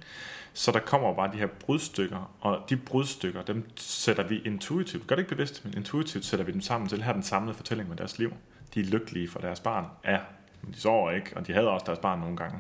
[0.52, 5.14] Så der kommer bare de her brudstykker, og de brudstykker, dem sætter vi intuitivt, gør
[5.14, 7.96] det ikke bevidst, men intuitivt sætter vi dem sammen til her den samlede fortælling med
[7.96, 8.32] deres liv.
[8.74, 9.84] De er lykkelige for deres barn.
[10.04, 10.18] Ja,
[10.62, 12.58] men de sover ikke, og de havde også deres barn nogle gange.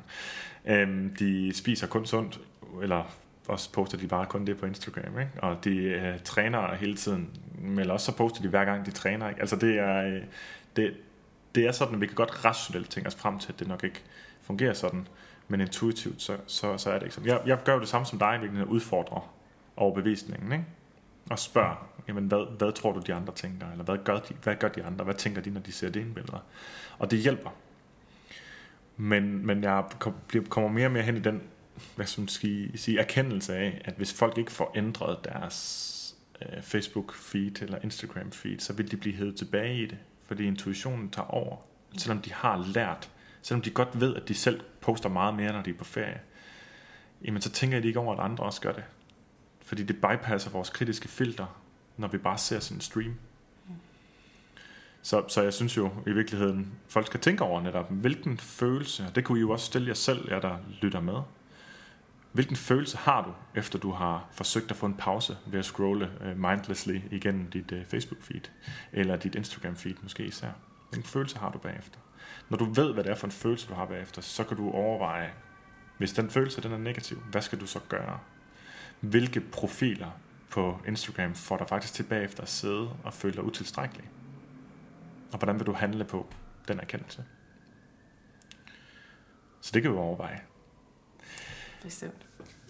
[0.64, 2.40] Øhm, de spiser kun sundt,
[2.82, 3.04] eller
[3.48, 5.30] også poster de bare kun det på Instagram, ikke?
[5.42, 9.28] og de øh, træner hele tiden, men også så poster de hver gang de træner.
[9.28, 9.40] Ikke?
[9.40, 10.22] Altså det er, øh,
[10.76, 10.94] det,
[11.54, 13.84] det er sådan, at vi kan godt rationelt tænke os frem til, at det nok
[13.84, 14.02] ikke
[14.42, 15.08] fungerer sådan,
[15.48, 17.28] men intuitivt, så, så, så er det ikke sådan.
[17.28, 19.34] Jeg, jeg gør jo det samme som dig, virkelig udfordrer
[19.76, 20.64] overbevisningen, ikke?
[21.30, 24.56] og spørger, jamen, hvad, hvad tror du de andre tænker, eller hvad gør, de, hvad
[24.56, 26.44] gør de andre, hvad tænker de, når de ser dine billeder?
[26.98, 27.50] Og det hjælper.
[28.96, 29.84] Men, men jeg
[30.48, 31.42] kommer mere og mere hen i den
[31.96, 36.58] hvad skal man sige, sige, erkendelse af, at hvis folk ikke får ændret deres øh,
[36.58, 39.98] Facebook-feed eller Instagram-feed, så vil de blive hævet tilbage i det,
[40.30, 41.56] fordi intuitionen tager over,
[41.98, 43.10] selvom de har lært,
[43.42, 46.20] selvom de godt ved, at de selv poster meget mere, når de er på ferie,
[47.24, 48.84] jamen så tænker de ikke over, at andre også gør det.
[49.62, 51.60] Fordi det bypasser vores kritiske filter,
[51.96, 53.14] når vi bare ser sådan en stream.
[55.02, 59.24] Så, så jeg synes jo i virkeligheden, folk skal tænke over netop, hvilken følelse, det
[59.24, 61.20] kunne I jo også stille jer selv, jer der lytter med,
[62.32, 66.10] Hvilken følelse har du, efter du har forsøgt at få en pause ved at scrolle
[66.20, 68.50] øh, mindlessly igennem dit øh, Facebook-feed,
[68.92, 70.50] eller dit Instagram-feed måske især?
[70.90, 71.98] Hvilken følelse har du bagefter?
[72.48, 74.70] Når du ved, hvad det er for en følelse, du har bagefter, så kan du
[74.70, 75.32] overveje,
[75.98, 78.20] hvis den følelse den er negativ, hvad skal du så gøre?
[79.00, 80.10] Hvilke profiler
[80.50, 84.08] på Instagram får dig faktisk tilbage efter at sidde og føle dig utilstrækkelig?
[85.32, 86.26] Og hvordan vil du handle på
[86.68, 87.24] den erkendelse?
[89.60, 90.40] Så det kan vi overveje.
[91.82, 92.26] Bestemt.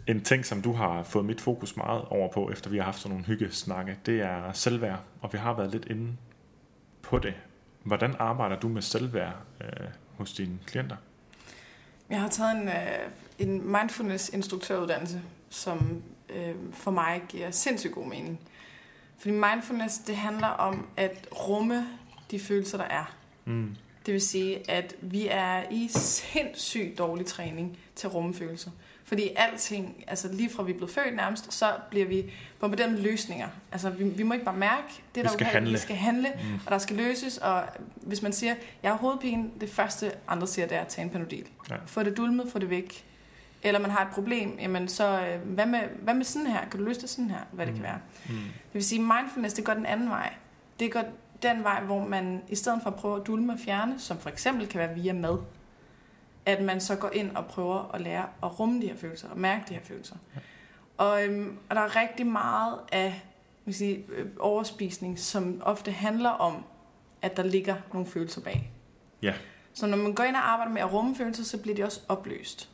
[0.07, 2.99] En ting, som du har fået mit fokus meget over på, efter vi har haft
[2.99, 6.17] sådan nogle hyggesnakke, det er selvværd, og vi har været lidt inde
[7.03, 7.35] på det.
[7.83, 10.97] Hvordan arbejder du med selvværd øh, hos dine klienter?
[12.11, 18.41] Jeg har taget en, øh, en mindfulness-instruktøruddannelse, som øh, for mig giver sindssygt god mening.
[19.19, 21.87] Fordi mindfulness, det handler om at rumme
[22.31, 23.17] de følelser, der er.
[23.45, 23.77] Mm.
[24.07, 28.71] Det vil sige, at vi er i sindssygt dårlig træning til at rumme følelser.
[29.11, 33.01] Fordi alting, altså lige fra vi er blevet født nærmest, så bliver vi bombarderet med
[33.01, 33.49] løsninger.
[33.73, 35.73] Altså vi, vi må ikke bare mærke, det der vi skal handle.
[35.73, 36.61] Vi skal handle, mm.
[36.67, 37.39] og der skal løses.
[37.39, 37.65] Og
[37.97, 41.11] hvis man siger, jeg har hovedpine, det første andre siger, det er at tage en
[41.11, 41.45] panodil.
[41.71, 41.77] Ja.
[41.87, 43.05] Få det dulmet, få det væk.
[43.63, 46.61] Eller man har et problem, jamen så øh, hvad med, hvad med sådan her?
[46.61, 47.41] Kan du løse det sådan her?
[47.53, 47.81] Hvad det mm.
[47.81, 47.99] kan være.
[48.29, 48.35] Mm.
[48.35, 50.35] Det vil sige, mindfulness, det går den anden vej.
[50.81, 51.03] Det går
[51.43, 54.29] den vej, hvor man i stedet for at prøve at dulme og fjerne, som for
[54.31, 55.39] eksempel kan være via mad,
[56.47, 59.39] at man så går ind og prøver at lære at rumme de her følelser og
[59.39, 60.17] mærke de her følelser.
[60.37, 60.41] Ja.
[60.99, 63.23] Og, øhm, og der er rigtig meget af
[63.71, 66.65] man sige, øh, overspisning, som ofte handler om,
[67.23, 68.71] at der ligger nogle følelser bag.
[69.23, 69.35] Ja.
[69.73, 72.01] Så når man går ind og arbejder med at rumme følelser, så bliver de også
[72.09, 72.71] opløst.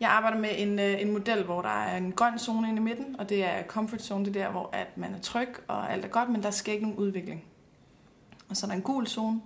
[0.00, 2.84] Jeg arbejder med en, øh, en model, hvor der er en grøn zone inde i
[2.84, 5.92] midten, og det er comfort zone, det er der, hvor at man er tryg og
[5.92, 7.44] alt er godt, men der sker ikke nogen udvikling.
[8.48, 9.40] Og så er der en gul zone,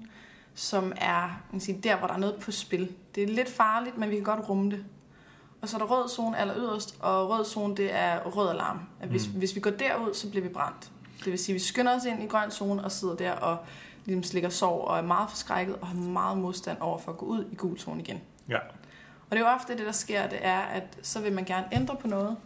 [0.54, 2.92] som er man siger, der, hvor der er noget på spil.
[3.14, 4.84] Det er lidt farligt, men vi kan godt rumme det.
[5.62, 8.80] Og så er der rød zone aller yderst, og rød zone, det er rød alarm.
[9.00, 9.38] At hvis, mm.
[9.38, 10.90] hvis vi går derud, så bliver vi brændt.
[11.18, 13.56] Det vil sige, at vi skynder os ind i grøn zone og sidder der og
[14.04, 17.26] ligesom slikker sov og er meget forskrækket og har meget modstand over for at gå
[17.26, 18.20] ud i gul zone igen.
[18.48, 18.58] Ja.
[19.30, 21.66] Og det er jo ofte det, der sker, det er, at så vil man gerne
[21.72, 22.36] ændre på noget,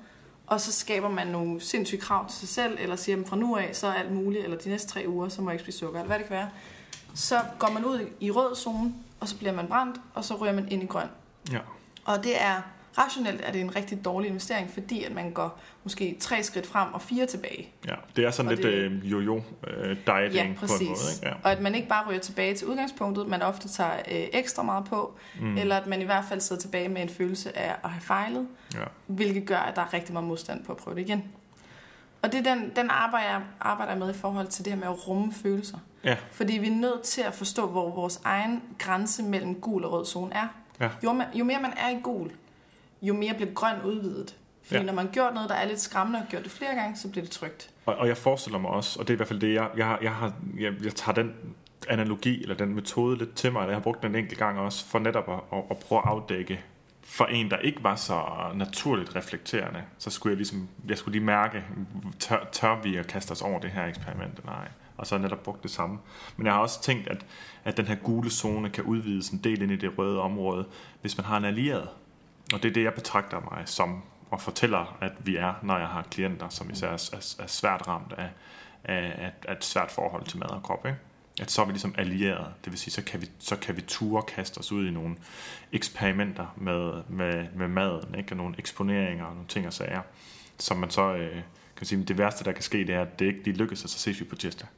[0.47, 3.57] og så skaber man nogle sindssyge krav til sig selv, eller siger, at fra nu
[3.57, 5.79] af, så er alt muligt, eller de næste tre uger, så må jeg ikke spise
[5.79, 6.49] sukker, eller hvad det kan være
[7.15, 10.53] så går man ud i rød zone, og så bliver man brændt, og så ryger
[10.53, 11.09] man ind i grøn.
[11.53, 11.59] Ja.
[12.05, 12.63] Og det er
[12.99, 16.95] rationelt er det en rigtig dårlig investering, fordi at man går måske tre skridt frem
[16.95, 17.69] og fire tilbage.
[17.87, 20.79] Ja, det er sådan og lidt det, øh, jo-jo øh, dieting ja, præcis.
[20.79, 20.99] på en måde.
[21.15, 21.27] Ikke?
[21.29, 21.35] Ja.
[21.43, 24.85] Og at man ikke bare ryger tilbage til udgangspunktet, man ofte tager øh, ekstra meget
[24.85, 25.57] på, mm.
[25.57, 28.49] eller at man i hvert fald sidder tilbage med en følelse af at have fejlet,
[28.75, 28.85] ja.
[29.07, 31.25] hvilket gør, at der er rigtig meget modstand på at prøve det igen.
[32.23, 34.89] Og det er den, den arbejder, jeg arbejder med i forhold til det her med
[34.89, 35.79] at rumme følelser.
[36.05, 36.17] Ja.
[36.33, 40.07] Fordi vi er nødt til at forstå, hvor vores egen grænse mellem gul og rød
[40.07, 40.49] zone er.
[40.81, 40.91] Ja.
[41.05, 42.31] Jo, man, jo mere man er i gul,
[43.03, 44.37] jo mere bliver grøn udvidet.
[44.63, 44.87] Fordi ja.
[44.87, 47.25] når man gjort noget, der er lidt skræmmende, og gjort det flere gange, så bliver
[47.25, 47.71] det trygt.
[47.87, 49.99] Og, og jeg forestiller mig også, og det er i hvert fald det, jeg, jeg,
[50.03, 51.35] jeg, har, jeg, jeg tager den
[51.89, 54.59] analogi, eller den metode lidt til mig, og jeg har brugt den en enkelt gang
[54.59, 56.61] også, for netop at, at, at prøve at afdække
[57.09, 58.23] for en, der ikke var så
[58.55, 61.65] naturligt reflekterende, så skulle jeg ligesom, jeg skulle lige mærke,
[62.19, 64.69] tør, tør vi at kaste os over det her eksperiment eller ej?
[64.97, 65.99] Og så netop brugt det samme.
[66.37, 67.27] Men jeg har også tænkt, at,
[67.65, 70.67] at den her gule zone kan udvides en del ind i det røde område,
[71.01, 71.89] hvis man har en allieret.
[72.55, 75.89] Og det er det, jeg betragter mig som, og fortæller, at vi er, når jeg
[75.89, 78.29] har klienter, som især er, er, er svært ramt af,
[78.85, 80.87] af, af et svært forhold til mad og krop.
[80.87, 80.99] Ikke?
[81.41, 82.47] At så er vi ligesom allieret.
[82.65, 85.17] Det vil sige, så kan vi, så kan vi ture kaste os ud i nogle
[85.73, 88.33] eksperimenter med, med, med maden, ikke?
[88.33, 90.03] og nogle eksponeringer og nogle ting og sager,
[90.59, 91.43] som man så øh,
[91.77, 93.91] kan sige, det værste, der kan ske, det er, at det ikke lige lykkes, og
[93.91, 94.69] så ses vi på tirsdag.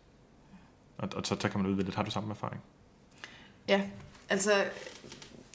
[0.98, 1.96] Og, og så, så kan man udvide lidt.
[1.96, 2.62] Har du samme erfaring?
[3.68, 3.82] Ja,
[4.28, 4.64] altså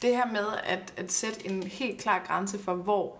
[0.02, 3.16] det her med at, at sætte en helt klar grænse for, hvor,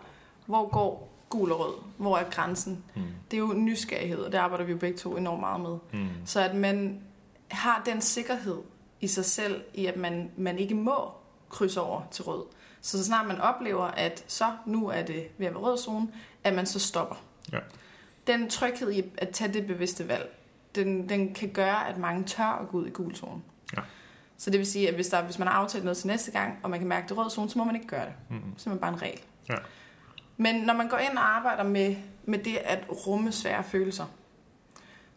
[0.47, 3.03] hvor går gul og rød, hvor er grænsen, mm.
[3.31, 5.79] det er jo nysgerrighed, og det arbejder vi jo begge to enormt meget med.
[5.93, 6.09] Mm.
[6.25, 7.01] Så at man
[7.51, 8.59] har den sikkerhed
[9.01, 11.13] i sig selv, i at man, man ikke må
[11.49, 12.45] krydse over til rød.
[12.81, 16.09] Så så snart man oplever, at så nu er det ved at være rød zone,
[16.45, 17.17] at man så stopper.
[17.53, 17.59] Ja.
[18.27, 20.37] Den tryghed i at tage det bevidste valg,
[20.75, 23.43] den, den kan gøre, at mange tør at gå ud i gul zone.
[23.77, 23.83] Ja.
[24.39, 26.59] Så det vil sige, at hvis, der, hvis man har aftalt noget til næste gang,
[26.63, 28.15] og man kan mærke det røde zone, så må man ikke gøre det.
[28.31, 28.53] Mm-hmm.
[28.57, 29.21] Så er man bare en regel.
[29.49, 29.55] Ja.
[30.37, 34.05] Men når man går ind og arbejder med, med det at rumme svære følelser,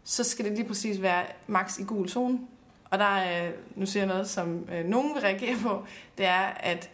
[0.09, 2.39] så skal det lige præcis være max i gul zone.
[2.89, 5.85] Og der er, nu siger jeg noget, som øh, nogen vil reagere på,
[6.17, 6.89] det er, at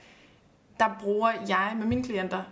[0.79, 2.43] der bruger jeg med mine klienter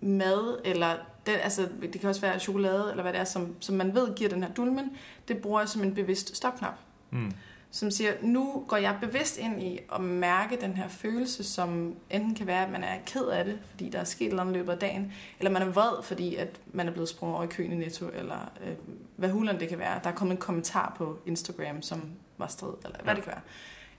[0.00, 3.74] mad, eller det, altså, det kan også være chokolade, eller hvad det er, som, som
[3.74, 4.90] man ved giver den her dulmen,
[5.28, 6.74] det bruger jeg som en bevidst stopknap.
[7.10, 7.32] Mm
[7.70, 12.34] som siger, nu går jeg bevidst ind i at mærke den her følelse, som enten
[12.34, 14.78] kan være, at man er ked af det, fordi der er sket i løbet af
[14.78, 17.76] dagen, eller man er vred, fordi at man er blevet sprunget over i køen i
[17.76, 18.72] Netto, eller øh,
[19.16, 20.00] hvad hulen det kan være.
[20.04, 22.02] Der er kommet en kommentar på Instagram, som
[22.38, 23.16] var strid, eller hvad ja.
[23.16, 23.42] det kan være.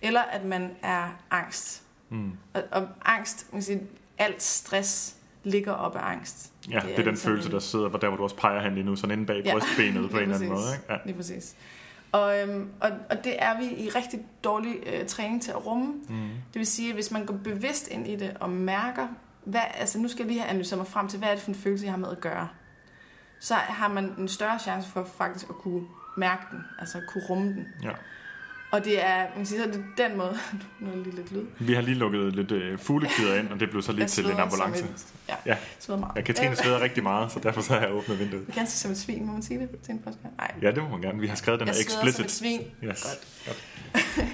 [0.01, 1.83] Eller at man er angst.
[2.09, 2.31] Mm.
[2.53, 3.81] Og, og angst, man kan sige,
[4.17, 6.51] alt stress ligger op af angst.
[6.69, 8.73] Ja, det er, det er den følelse, der sidder der, hvor du også peger hen
[8.73, 9.53] lige nu, sådan inde bag ja.
[9.53, 10.73] brystbenet på en eller anden måde.
[10.73, 10.93] Ikke?
[10.93, 10.97] Ja.
[11.05, 11.55] Lige præcis.
[12.11, 15.85] Og, øhm, og, og det er vi i rigtig dårlig øh, træning til at rumme.
[16.09, 16.29] Mm.
[16.53, 19.07] Det vil sige, at hvis man går bevidst ind i det og mærker,
[19.43, 21.51] hvad, altså nu skal jeg lige have analyseret mig frem til, hvad er det for
[21.51, 22.47] en følelse, jeg har med at gøre,
[23.39, 27.53] så har man en større chance for faktisk at kunne mærke den, altså kunne rumme
[27.53, 27.67] den.
[27.83, 27.91] Ja.
[28.71, 30.37] Og det er, man kan sige, så er det den måde,
[30.79, 31.45] nu er lige lidt lyd.
[31.59, 34.39] Vi har lige lukket lidt øh, fuglekider ind, og det blev så lige til en
[34.39, 34.83] ambulance.
[34.83, 35.57] Et, ja, ja.
[35.79, 36.15] sveder meget.
[36.15, 38.47] Ja, Katrine sveder rigtig meget, så derfor så har jeg åbnet vinduet.
[38.47, 40.17] Du kan sige som et svin, må man sige det til en podcast?
[40.37, 40.51] Nej.
[40.61, 41.19] Ja, det må man gerne.
[41.19, 42.05] Vi har skrevet den her explicit.
[42.05, 42.61] Jeg som et svin.
[42.83, 43.03] Yes.
[43.03, 43.27] Godt.
[43.45, 44.27] Godt.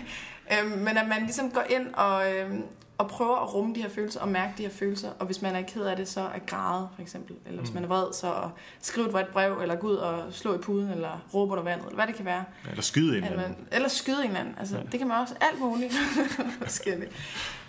[0.53, 2.63] øhm, men at man ligesom går ind og, øhm,
[2.97, 5.09] og prøver at rumme de her følelser og mærke de her følelser.
[5.19, 7.35] Og hvis man er ked af det, så at græde for eksempel.
[7.45, 7.73] Eller hvis mm.
[7.73, 8.49] man er vred, så at
[8.81, 11.85] skrive et vredt brev, eller gå ud og slå i puden, eller råbe under vandet,
[11.85, 12.43] eller hvad det kan være.
[12.69, 13.67] Eller skyde en eller anden.
[13.71, 14.55] Eller skyde en eller anden.
[14.59, 14.83] Altså, ja.
[14.91, 15.93] Det kan man også alt muligt
[16.63, 17.11] forskelligt.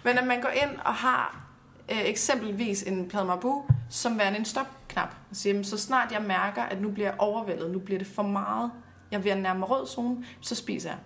[0.04, 1.46] Men at man går ind og har
[1.92, 5.14] øh, eksempelvis en plade marbu, som værende en stopknap.
[5.30, 8.70] Altså, så snart jeg mærker, at nu bliver jeg overvældet, nu bliver det for meget,
[9.10, 10.98] jeg vil nærme rød zone, så spiser jeg.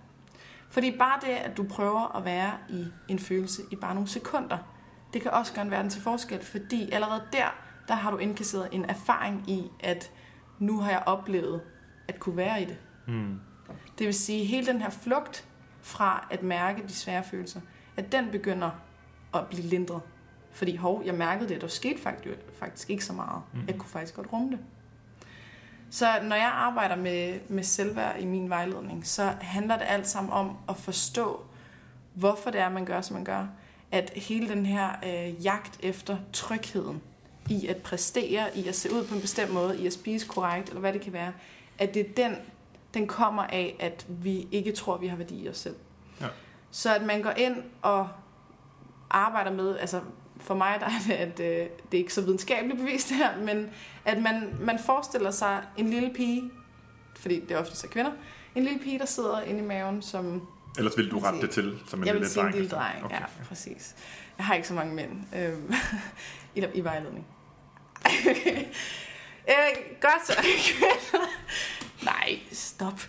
[0.71, 4.57] Fordi bare det, at du prøver at være i en følelse i bare nogle sekunder,
[5.13, 7.55] det kan også gøre en verden til forskel, fordi allerede der,
[7.87, 10.11] der har du indkasseret en erfaring i, at
[10.59, 11.61] nu har jeg oplevet
[12.07, 12.77] at kunne være i det.
[13.07, 13.39] Mm.
[13.97, 15.47] Det vil sige, at hele den her flugt
[15.81, 17.61] fra at mærke de svære følelser,
[17.97, 18.69] at den begynder
[19.33, 20.01] at blive lindret.
[20.51, 23.41] Fordi hov, jeg mærkede det, der skete faktisk, faktisk ikke så meget.
[23.53, 23.63] Mm.
[23.67, 24.59] Jeg kunne faktisk godt rumme det.
[25.91, 30.33] Så når jeg arbejder med, med selvværd i min vejledning, så handler det alt sammen
[30.33, 31.41] om at forstå,
[32.13, 33.47] hvorfor det er, man gør, som man gør.
[33.91, 37.01] At hele den her øh, jagt efter trygheden
[37.49, 40.67] i at præstere, i at se ud på en bestemt måde, i at spise korrekt,
[40.67, 41.33] eller hvad det kan være,
[41.77, 42.35] at det er den,
[42.93, 45.75] den kommer af, at vi ikke tror, vi har værdi i os selv.
[46.21, 46.27] Ja.
[46.71, 48.09] Så at man går ind og
[49.09, 50.01] arbejder med, altså
[50.41, 53.69] for mig der er det, at øh, det er ikke så videnskabeligt bevist her, men
[54.05, 56.51] at man, man forestiller sig en lille pige,
[57.15, 58.11] fordi det er ofte så kvinder,
[58.55, 60.47] en lille pige, der sidder inde i maven, som...
[60.77, 62.47] Ellers vil du rette det til som en jeg lille dreng?
[62.47, 63.15] Jeg lille dreng, okay.
[63.15, 63.95] ja, præcis.
[64.37, 65.53] Jeg har ikke så mange mænd øh,
[66.63, 67.25] i, i vejledning.
[69.49, 69.55] øh,
[70.01, 70.33] godt så.
[72.05, 73.01] Nej, stop.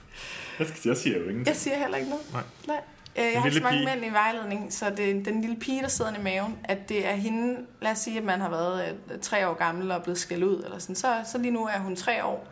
[0.58, 1.46] Jeg, jeg siger jo ingenting.
[1.46, 2.32] Jeg siger heller ikke noget.
[2.32, 2.42] Nej.
[2.66, 2.80] Nej.
[3.18, 5.88] Øh, jeg har så mange mænd i vejledning, så det er den lille pige, der
[5.88, 9.18] sidder i maven, at det er hende, lad os sige, at man har været øh,
[9.20, 11.96] tre år gammel og blevet skældt ud, eller sådan, så, så lige nu er hun
[11.96, 12.48] tre år,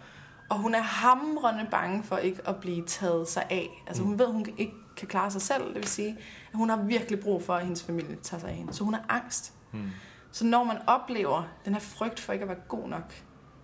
[0.48, 3.68] og hun er hamrende bange for ikke at blive taget sig af.
[3.86, 4.18] Altså hun mm.
[4.18, 6.18] ved, at hun ikke kan klare sig selv, det vil sige,
[6.52, 8.74] at hun har virkelig brug for, at hendes familie tager sig af hende.
[8.74, 9.52] Så hun er angst.
[9.72, 9.90] Mm.
[10.32, 13.14] Så når man oplever den her frygt for ikke at være god nok,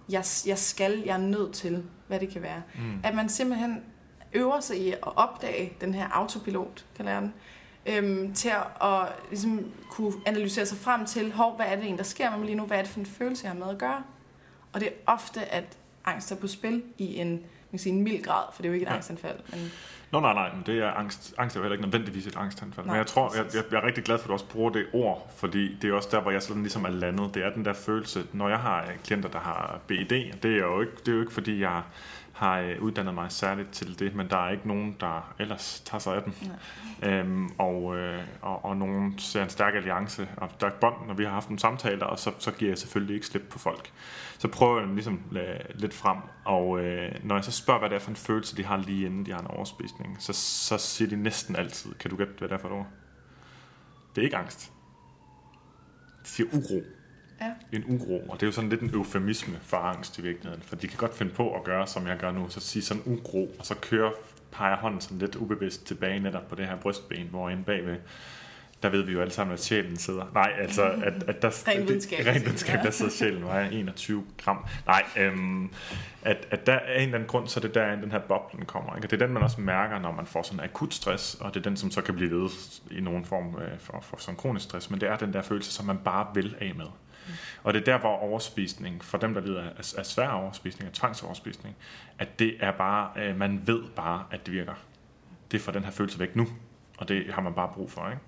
[0.08, 3.00] jeg, jeg skal, jeg er nødt til, hvad det kan være, mm.
[3.04, 3.82] at man simpelthen
[4.32, 7.34] øver sig i at opdage den her autopilot, kalder jeg den,
[7.86, 11.98] øhm, til at, at ligesom, kunne analysere sig frem til, hov, hvad er det egentlig,
[11.98, 12.64] der sker med mig lige nu?
[12.64, 14.02] Hvad er det for en følelse, jeg har med at gøre?
[14.72, 15.64] Og det er ofte, at
[16.04, 18.70] angst er på spil i en, man kan sige, en mild grad, for det er
[18.70, 18.94] jo ikke et Ja.
[18.94, 19.36] angstanfald.
[19.52, 19.72] Men,
[20.12, 21.34] Nå, nej, nej, men det er angst.
[21.38, 22.86] Angst er jo heller ikke nødvendigvis et angstanfald.
[22.86, 24.70] Nej, men jeg tror, jeg, jeg, jeg er rigtig glad for, at du også bruger
[24.70, 27.34] det ord, fordi det er også der, hvor jeg sådan ligesom er landet.
[27.34, 30.08] Det er den der følelse, når jeg har klienter, der har BED,
[30.42, 31.82] det er jo ikke, det er jo ikke fordi jeg
[32.36, 35.98] har øh, uddannet mig særligt til det, men der er ikke nogen, der ellers tager
[35.98, 36.34] sig af den.
[37.02, 41.24] Øhm, og, øh, og, og nogen ser en stærk alliance og stærk bånd, når vi
[41.24, 43.92] har haft nogle samtaler, og så, så giver jeg selvfølgelig ikke slip på folk.
[44.38, 47.90] Så prøver jeg dem ligesom øh, lidt frem, og øh, når jeg så spørger, hvad
[47.90, 50.78] det er for en følelse, de har lige inden de har en overspisning, så, så
[50.78, 52.86] siger de næsten altid, kan du gætte, hvad det er for et ord?
[54.14, 54.72] Det er ikke angst.
[56.22, 56.82] De siger uro.
[57.40, 57.52] Ja.
[57.72, 60.76] En uro, og det er jo sådan lidt en eufemisme for angst i virkeligheden, for
[60.76, 63.50] de kan godt finde på at gøre, som jeg gør nu, så sige sådan uro,
[63.58, 64.10] og så kører,
[64.52, 67.96] peger hånden sådan lidt ubevidst tilbage netop på det her brystben, hvor inde bagved,
[68.82, 70.30] der ved vi jo alle sammen, at sjælen sidder.
[70.34, 72.18] Nej, altså, at, at der, Ren videnskab.
[72.18, 74.64] det- Ren videnskab, der sidder sjælen, vejer 21 gram.
[74.86, 75.70] Nej, øhm,
[76.22, 78.64] at, at der er en eller anden grund, så det er der, den her boblen
[78.66, 78.96] kommer.
[78.96, 79.06] Ikke?
[79.06, 81.60] Og det er den, man også mærker, når man får sådan akut stress, og det
[81.60, 82.50] er den, som så kan blive ved
[82.90, 85.72] i nogen form øh, for, for sådan kronisk stress, men det er den der følelse,
[85.72, 86.86] som man bare vil af med.
[87.62, 90.92] Og det er der, hvor overspisning, for dem, der lider af, af svær overspisning, af
[90.94, 91.76] tvangsoverspisning,
[92.18, 94.74] at det er bare, øh, man ved bare, at det virker.
[95.50, 96.46] Det får den her følelse væk nu,
[96.98, 98.20] og det har man bare brug for, ikke?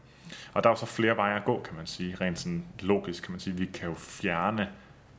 [0.55, 3.23] Og der er jo så flere veje at gå, kan man sige, rent sådan logisk
[3.23, 3.57] kan man sige.
[3.57, 4.69] Vi kan jo fjerne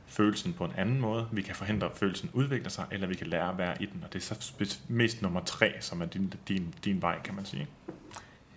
[0.06, 1.28] følelsen på en anden måde.
[1.32, 4.04] Vi kan forhindre, at følelsen udvikler sig, eller vi kan lære at være i den.
[4.04, 7.44] Og det er så mest nummer tre, som er din, din, din vej, kan man
[7.44, 7.68] sige.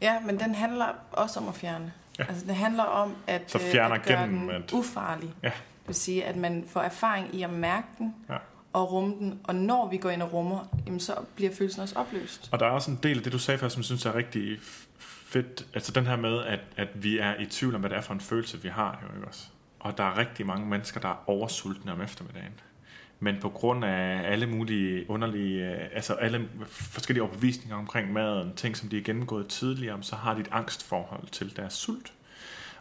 [0.01, 1.93] ja, men den handler også om at fjerne.
[2.19, 2.25] Ja.
[2.29, 5.33] Altså, det handler om at, Så øh, fjerner at gøre gennem, den at- ufarlig.
[5.43, 5.47] Ja.
[5.47, 8.37] Det vil sige, at man får erfaring i at mærke den, Ja.
[8.73, 11.95] og rumme den, og når vi går ind og rummer, jamen, så bliver følelsen også
[11.99, 12.49] opløst.
[12.51, 14.15] Og der er også en del af det, du sagde før, som jeg synes er
[14.15, 14.57] rigtig
[14.99, 15.65] fedt.
[15.73, 18.13] Altså den her med, at, at vi er i tvivl om, hvad det er for
[18.13, 18.99] en følelse, vi har.
[19.09, 19.43] Jo, ikke også?
[19.79, 22.53] Og der er rigtig mange mennesker, der er oversultne om eftermiddagen.
[23.23, 28.77] Men på grund af alle mulige underlige, øh, altså alle forskellige overbevisninger omkring maden, ting
[28.77, 32.13] som de har gennemgået tidligere, så har de et angstforhold til deres sult.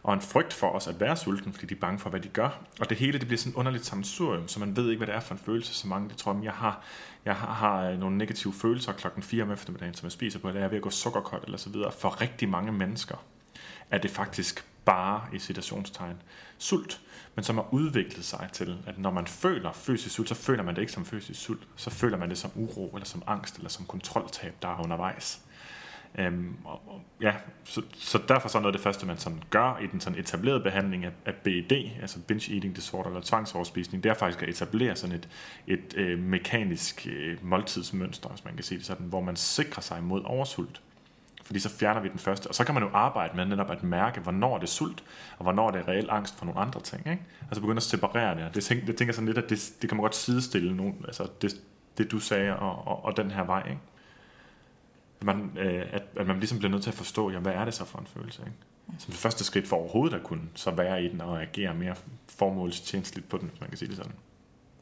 [0.02, 2.28] Og en frygt for os at være sulten, fordi de er bange for, hvad de
[2.28, 2.60] gør.
[2.80, 5.20] Og det hele det bliver sådan underligt sammensurium, så man ved ikke, hvad det er
[5.20, 5.74] for en følelse.
[5.74, 6.84] Så mange de tror, at jeg har,
[7.24, 10.48] jeg har, har øh, nogle negative følelser klokken 4 om eftermiddagen, som jeg spiser på,
[10.48, 11.92] eller jeg er ved at gå sukkerkold eller så videre.
[11.92, 13.16] For rigtig mange mennesker
[13.90, 16.16] er det faktisk bare i citationstegn
[16.58, 17.00] sult,
[17.34, 20.74] men som har udviklet sig til, at når man føler fysisk sult, så føler man
[20.74, 23.68] det ikke som fysisk sult, så føler man det som uro, eller som angst, eller
[23.68, 25.42] som kontroltab, der er undervejs.
[26.18, 29.42] Øhm, og, og, ja, så, så derfor så er noget af det første, man sådan
[29.50, 34.04] gør i den sådan etablerede behandling af, af BED, altså binge eating disorder eller tvangsoverspisning,
[34.04, 35.28] det er faktisk at etablere sådan et,
[35.66, 40.02] et øh, mekanisk øh, måltidsmønster, hvis man kan sige det sådan, hvor man sikrer sig
[40.02, 40.80] mod oversult.
[41.44, 43.82] Fordi så fjerner vi den første, og så kan man jo arbejde med netop at
[43.82, 45.04] mærke, hvornår det er sult,
[45.38, 47.06] og hvornår det er reel angst for nogle andre ting.
[47.06, 47.22] Ikke?
[47.42, 48.54] Altså begynde at separere det.
[48.54, 51.28] Det tænker, det tænker sådan lidt, at det, det kan man godt sidestille nogen, altså
[51.42, 51.54] det,
[51.98, 53.68] det du sagde, og, og, og den her vej.
[53.68, 53.80] Ikke?
[55.20, 57.64] At Man, øh, at, at man ligesom bliver nødt til at forstå, ja, hvad er
[57.64, 58.42] det så for en følelse?
[58.42, 58.58] Ikke?
[58.98, 61.94] Som det første skridt for overhovedet at kunne så være i den og agere mere
[62.28, 64.12] formålstjenestligt på den, hvis man kan sige det sådan.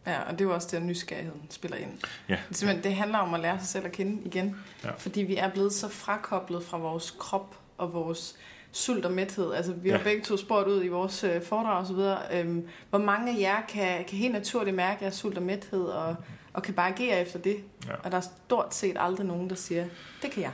[0.06, 1.98] Ja, og det er jo også det, at nysgerrigheden spiller ind.
[2.28, 2.38] Ja.
[2.48, 4.56] Det, simpelthen, det handler om at lære sig selv at kende igen.
[4.84, 4.90] Ja.
[4.90, 8.36] Fordi vi er blevet så frakoblet fra vores krop og vores
[8.72, 9.52] sult og mæthed.
[9.54, 10.04] Altså, vi har Ja.
[10.04, 12.18] begge to spurgt ud i vores øh, foredrag og så videre.
[12.32, 16.16] Øhm, hvor mange af jer kan, kan helt naturligt mærke jeres sult og mæthed og,
[16.52, 17.56] og kan bare agere efter det?
[17.86, 17.92] Ja.
[18.04, 19.84] Og der er stort set aldrig nogen, der siger,
[20.22, 20.52] det kan jeg.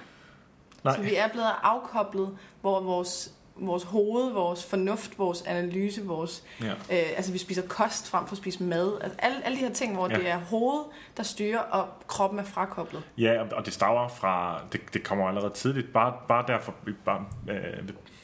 [0.84, 0.96] Nej.
[0.96, 6.66] Så vi er blevet afkoblet, hvor vores, vores hoved, vores fornuft, vores analyse, vores Ja.
[6.70, 6.74] Øh,
[7.16, 8.98] altså vi spiser kost frem for at spise mad.
[9.02, 10.16] Altså, alle, alle de her ting, hvor Ja.
[10.16, 10.84] det er hovedet,
[11.16, 13.02] der styrer, og kroppen er frakoblet.
[13.18, 16.90] Ja, og- og det stammer fra, det, det kommer allerede tidligt, bare, bare derfor i,
[17.04, 17.56] bar, øh,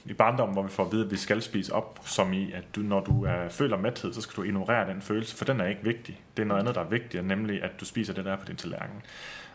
[0.04, 2.64] i barndommen, hvor vi får at vide, at vi skal spise op, som i, at
[2.76, 5.66] du, når du er, føler mæthed, så skal du ignorere den følelse, for den er
[5.66, 6.20] ikke vigtig.
[6.36, 8.44] Det er noget andet, der er vigtigt, nemlig at du spiser det, der er på
[8.44, 9.02] din tallerken.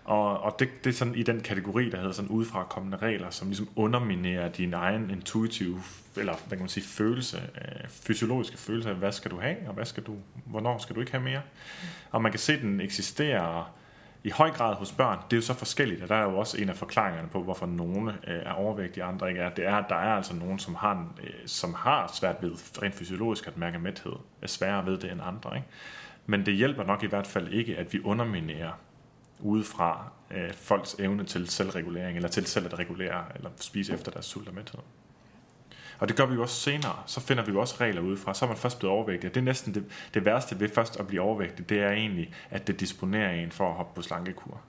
[0.07, 3.29] Og, og det, det er sådan i den kategori, der hedder sådan udefra kommende regler,
[3.29, 5.81] som ligesom underminerer din egen intuitive,
[6.17, 9.73] eller hvad kan man sige, følelse, øh, fysiologiske følelse af, hvad skal du have, og
[9.73, 10.15] hvad skal du,
[10.45, 11.41] hvornår skal du ikke have mere.
[12.11, 13.73] Og man kan se, at den eksisterer
[14.23, 15.17] i høj grad hos børn.
[15.31, 17.65] Det er jo så forskelligt, og der er jo også en af forklaringerne på, hvorfor
[17.65, 19.49] nogle øh, er overvægtige, og andre ikke er.
[19.49, 22.51] Det er, at der er altså nogen, som har, øh, som har svært ved
[22.81, 25.55] rent fysiologisk at mærke mæthed, er sværere ved det end andre.
[25.55, 25.67] Ikke?
[26.25, 28.71] Men det hjælper nok i hvert fald ikke, at vi underminerer
[29.39, 34.25] udefra øh, folks evne til selvregulering, eller til selv at regulere, eller spise efter deres
[34.25, 34.79] sult og mæthed.
[35.99, 36.95] Og det gør vi jo også senere.
[37.05, 38.33] Så finder vi jo også regler udefra.
[38.33, 39.29] Så er man først blevet overvægtig.
[39.29, 42.33] Og det er næsten det, det værste ved først at blive overvægtig, det er egentlig,
[42.49, 44.61] at det disponerer en for at hoppe på slankekur.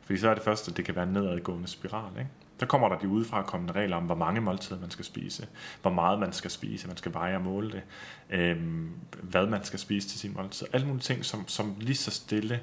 [0.00, 2.12] Fordi så er det første, at det kan være en nedadgående spiral.
[2.18, 2.30] Ikke?
[2.60, 5.46] Der kommer der de udefra kommende regler om, hvor mange måltider man skal spise,
[5.82, 7.82] hvor meget man skal spise, man skal veje og måle det,
[8.30, 8.90] øhm,
[9.22, 10.66] hvad man skal spise til sin måltid.
[10.72, 12.60] Alle mulige ting, som, som lige så stille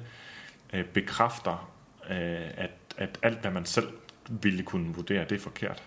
[0.72, 1.70] øh, bekræfter,
[2.10, 3.88] øh, at, at alt, hvad man selv
[4.28, 5.82] ville kunne vurdere, det er forkert.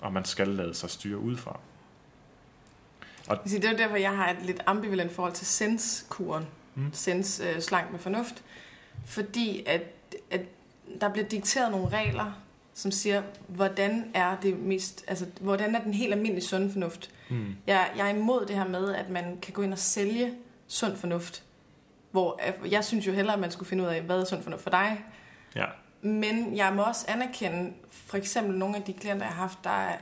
[0.00, 1.60] Og man skal lade sig styre udefra.
[3.28, 6.46] Og det er derfor, jeg har et lidt ambivalent forhold til senskuren.
[6.74, 6.92] Mm.
[6.92, 8.42] Sens øh, slank med fornuft.
[9.06, 9.82] Fordi at,
[10.30, 10.40] at
[11.00, 12.32] der bliver dikteret nogle regler,
[12.74, 17.10] som siger, hvordan er det mest, altså, hvordan er den helt almindelige sund fornuft.
[17.28, 17.56] Mm.
[17.66, 20.34] Jeg, jeg er imod det her med, at man kan gå ind og sælge
[20.66, 21.42] sund fornuft.
[22.10, 24.62] Hvor jeg synes jo hellere, at man skulle finde ud af, hvad er sund fornuft
[24.62, 25.04] for dig.
[25.56, 25.64] Ja.
[26.02, 29.70] Men jeg må også anerkende, for eksempel nogle af de klienter, jeg har haft, der
[29.70, 29.96] er,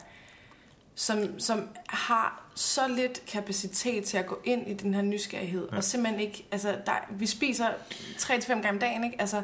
[0.95, 5.77] som, som har så lidt kapacitet til at gå ind i den her nysgerrighed, ja.
[5.77, 9.21] og simpelthen ikke, altså der, vi spiser 3-5 gange om dagen, ikke?
[9.21, 9.43] Altså,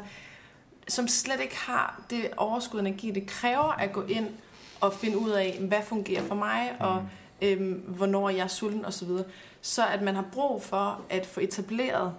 [0.87, 4.29] som slet ikke har det overskud energi, det kræver at gå ind
[4.81, 6.85] og finde ud af, hvad fungerer for mig, mm.
[6.85, 7.03] og
[7.41, 9.09] øhm, hvornår jeg er sulten osv.
[9.61, 12.13] Så at man har brug for at få etableret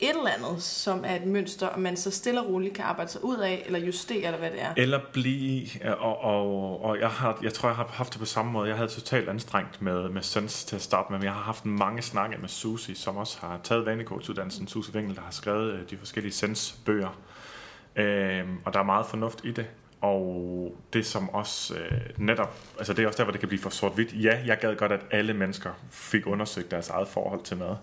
[0.00, 3.10] et eller andet, som er et mønster, og man så stille og roligt kan arbejde
[3.10, 4.74] sig ud af, eller justere, eller hvad det er.
[4.76, 5.66] Eller blive,
[5.98, 8.68] og, og, og jeg, har, jeg tror, jeg har haft det på samme måde.
[8.68, 11.64] Jeg havde totalt anstrengt med, med Sens til at starte med, men jeg har haft
[11.64, 14.68] mange snakke med Susi, som også har taget vanekortsuddannelsen.
[14.68, 17.18] Susi Wengel, der har skrevet øh, de forskellige Sens-bøger.
[17.96, 19.66] Øhm, og der er meget fornuft i det.
[20.00, 23.62] Og det som også øh, netop, altså det er også der, hvor det kan blive
[23.62, 24.24] for sort-hvidt.
[24.24, 27.76] Ja, jeg gad godt, at alle mennesker fik undersøgt deres eget forhold til mad.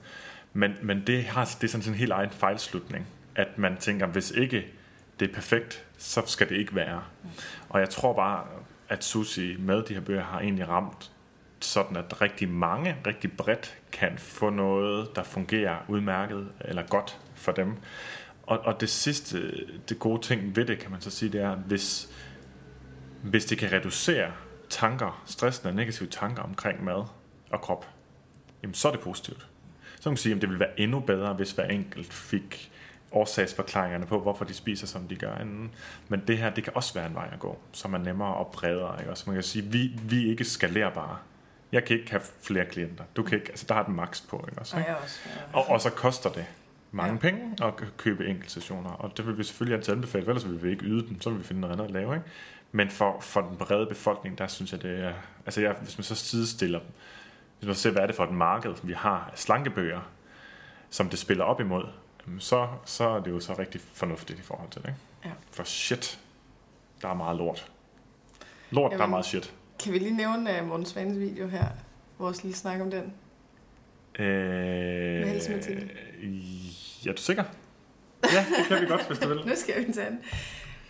[0.58, 4.32] Men, men det, har, det er sådan en helt egen fejlslutning, at man tænker, hvis
[4.32, 4.68] ikke
[5.20, 7.04] det er perfekt, så skal det ikke være.
[7.70, 8.44] Og jeg tror bare,
[8.90, 11.12] at Susi med de her bøger har egentlig ramt
[11.60, 17.52] sådan, at rigtig mange, rigtig bredt kan få noget, der fungerer udmærket eller godt for
[17.52, 17.78] dem.
[18.44, 21.56] Og, og det sidste, det gode ting ved det, kan man så sige, det er,
[21.56, 22.10] hvis,
[23.24, 24.32] hvis det kan reducere
[24.70, 27.04] tanker, stressende og negative tanker omkring mad
[27.50, 27.90] og krop,
[28.64, 29.48] jamen så er det positivt.
[30.06, 32.72] Så kan man sige, at det ville være endnu bedre, hvis hver enkelt fik
[33.12, 35.38] årsagsforklaringerne på, hvorfor de spiser, som de gør.
[36.08, 38.48] Men det her, det kan også være en vej at gå, som er nemmere og
[38.48, 39.00] bredere.
[39.00, 39.12] Ikke?
[39.12, 41.18] Også man kan sige, vi, vi er ikke skalerbare.
[41.72, 43.04] Jeg kan ikke have flere klienter.
[43.16, 44.46] Du kan ikke, altså der har den max på.
[44.50, 44.62] Ikke?
[44.62, 44.96] Også, ikke?
[44.96, 45.58] Og, også, ja.
[45.58, 46.46] og, og så koster det
[46.92, 47.20] mange ja.
[47.20, 48.90] penge at købe enkeltsessioner.
[48.90, 51.40] Og det vil vi selvfølgelig altid anbefale, ellers vil vi ikke yde dem, så vil
[51.40, 52.16] vi finde noget andet at lave.
[52.16, 52.28] Ikke?
[52.72, 55.14] Men for, for den brede befolkning, der synes jeg, det er...
[55.46, 56.90] Altså jeg, hvis man så sidestiller dem,
[57.60, 60.02] hvis man ser, hvad er det for et marked, vi har af slankebøger,
[60.90, 61.84] som det spiller op imod,
[62.40, 64.88] så, så er det jo så rigtig fornuftigt i forhold til det.
[64.88, 65.00] Ikke?
[65.26, 65.30] Ja.
[65.52, 66.20] For shit,
[67.02, 67.72] der er meget lort.
[68.72, 69.54] Lort, Jamen, der er meget shit.
[69.84, 71.66] Kan vi lige nævne uh, Morten Svanes video her?
[72.18, 73.14] Vores lille snak om den.
[74.20, 74.26] Øh,
[75.20, 75.90] Med Helse Mathilde.
[77.06, 77.44] Ja, er du sikker?
[78.34, 79.38] Ja, det kan vi godt, hvis du vil.
[79.48, 80.20] nu skal vi tage den.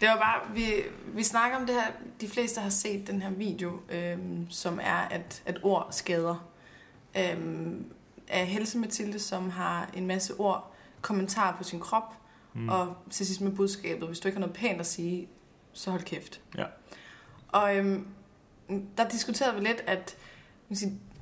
[0.02, 0.66] Det var bare, vi,
[1.08, 1.92] vi snakker om det her,
[2.22, 6.48] de fleste har set den her video, øhm, som er, at, at ord skader.
[7.18, 7.86] Øhm,
[8.28, 12.14] af Helse Mathilde, som har en masse ord, kommentarer på sin krop,
[12.54, 12.70] mm.
[12.70, 15.28] og til sidst med budskabet, hvis du ikke har noget pænt at sige,
[15.74, 16.42] så hold kæft.
[16.58, 16.66] Ja.
[17.48, 18.08] Og øhm,
[18.98, 20.18] der diskuterede vi lidt, at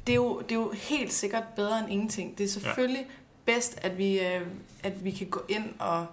[0.07, 2.37] det er, jo, det er jo helt sikkert bedre end ingenting.
[2.37, 3.53] Det er selvfølgelig ja.
[3.53, 4.47] bedst, at vi, øh,
[4.83, 6.05] at vi kan gå ind og...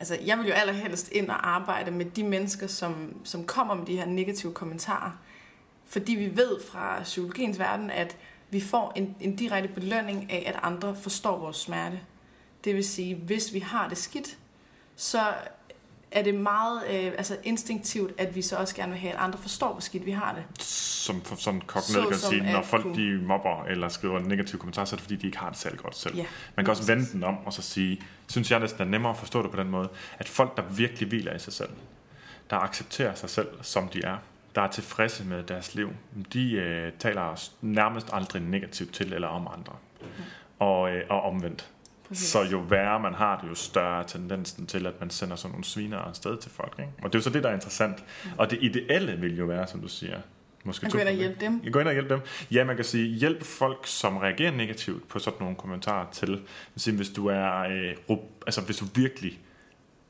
[0.00, 3.86] Altså, jeg vil jo allerhelst ind og arbejde med de mennesker, som, som kommer med
[3.86, 5.10] de her negative kommentarer.
[5.86, 8.16] Fordi vi ved fra psykologiens verden, at
[8.50, 12.00] vi får en, en direkte belønning af, at andre forstår vores smerte.
[12.64, 14.38] Det vil sige, hvis vi har det skidt,
[14.96, 15.20] så
[16.10, 19.38] er det meget øh, altså instinktivt, at vi så også gerne vil have, at andre
[19.38, 20.64] forstår, hvor skidt vi har det.
[20.64, 23.18] Som, som kok ned kan sige, når folk kunne...
[23.18, 25.58] de mobber eller skriver en negativ kommentar, så er det fordi, de ikke har det
[25.58, 26.16] selv godt selv.
[26.16, 26.24] Ja,
[26.56, 29.18] Man kan også vende den om og så sige, synes jeg næsten er nemmere at
[29.18, 29.88] forstå det på den måde,
[30.18, 31.70] at folk, der virkelig hviler i sig selv,
[32.50, 34.16] der accepterer sig selv, som de er,
[34.54, 35.92] der er tilfredse med deres liv,
[36.32, 39.76] de øh, taler nærmest aldrig negativt til eller om andre.
[40.00, 40.06] Mm.
[40.58, 41.70] Og, øh, og omvendt.
[42.08, 42.28] Præcis.
[42.28, 45.50] Så jo værre man har det, jo større er tendensen til, at man sender sådan
[45.50, 46.74] nogle sviner afsted til folk.
[46.78, 46.90] Ikke?
[47.02, 48.04] Og det er jo så det, der er interessant.
[48.38, 50.20] Og det ideelle vil jo være, som du siger,
[50.64, 51.72] Måske man gå ind og hjælpe dem.
[51.72, 52.20] Gå ind og hjælpe dem.
[52.50, 56.42] Ja, man kan sige, hjælp folk, som reagerer negativt på sådan nogle kommentarer til.
[56.76, 59.38] Sige, hvis du er, øh, altså hvis du virkelig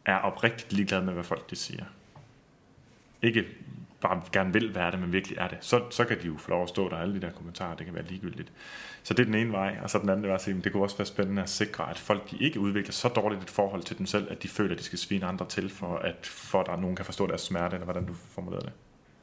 [0.04, 1.84] er oprigtigt ligeglad med, hvad folk de siger.
[3.22, 3.44] Ikke
[4.00, 6.50] bare gerne vil være det, men virkelig er det, så, så kan de jo få
[6.50, 8.52] lov at stå der, alle de der kommentarer, det kan være ligegyldigt.
[9.02, 10.72] Så det er den ene vej, og så den anden, det var at sige, det
[10.72, 13.82] kunne også være spændende at sikre, at folk de ikke udvikler så dårligt et forhold
[13.82, 16.60] til dem selv, at de føler, at de skal svine andre til, for at, for
[16.60, 18.72] at der nogen kan forstå deres smerte, eller hvordan du formulerer det.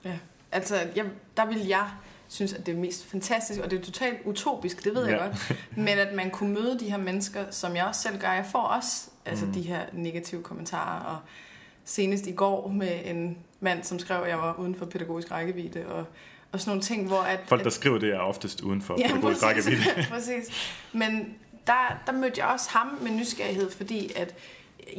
[0.06, 0.18] Ja,
[0.52, 1.06] altså jeg,
[1.38, 1.90] der vil jeg
[2.28, 5.12] synes, at det er mest fantastisk, og det er totalt utopisk, det ved ja.
[5.12, 8.32] jeg godt, men at man kunne møde de her mennesker, som jeg også selv gør.
[8.32, 9.54] Jeg får også altså, mm.
[9.54, 11.20] de her negative kommentarer, og
[11.86, 15.86] senest i går med en mand, som skrev, at jeg var uden for pædagogisk rækkevidde,
[15.86, 16.06] og,
[16.52, 17.22] og sådan nogle ting, hvor...
[17.22, 19.66] At, Folk, der at, skriver det, er oftest uden for Ja, pædagogisk præcis.
[19.68, 20.08] rækkevidde.
[20.16, 20.74] præcis.
[20.94, 21.34] Men
[21.68, 24.36] der, der mødte jeg også ham med nysgerrighed, fordi at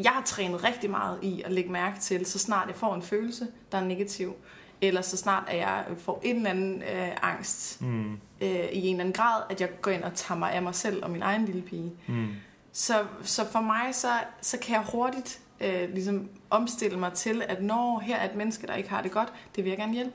[0.02, 3.02] jeg har trænet rigtig meget i at lægge mærke til, så snart jeg får en
[3.02, 4.34] følelse, der er negativ,
[4.80, 8.94] eller så snart at jeg får en eller anden øh, angst Mm, øh, i en
[8.94, 11.22] eller anden grad, at jeg går ind og tager mig af mig selv og min
[11.22, 11.92] egen lille pige.
[12.06, 12.26] mm,
[12.72, 14.08] Så, så for mig, så,
[14.40, 18.66] så kan jeg hurtigt øh, ligesom omstille mig til, at når her er et menneske,
[18.66, 20.14] der ikke har det godt, det vil jeg gerne hjælpe.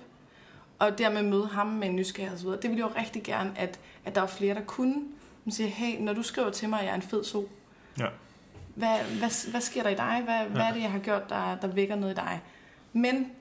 [0.79, 2.47] Og dermed møde ham med en nysgerrighed osv.
[2.47, 4.95] Det ville jeg jo rigtig gerne, at, at der var flere, der kunne.
[5.45, 7.47] Man siger, hey, når du skriver til mig, at jeg er en fed so,
[7.99, 8.07] Ja.
[8.75, 10.21] hvad, hvad, hvad sker der i dig?
[10.23, 10.43] Hvad, ja.
[10.47, 12.41] hvad er det, jeg har gjort, der, der vækker noget i dig?
[12.93, 13.31] Men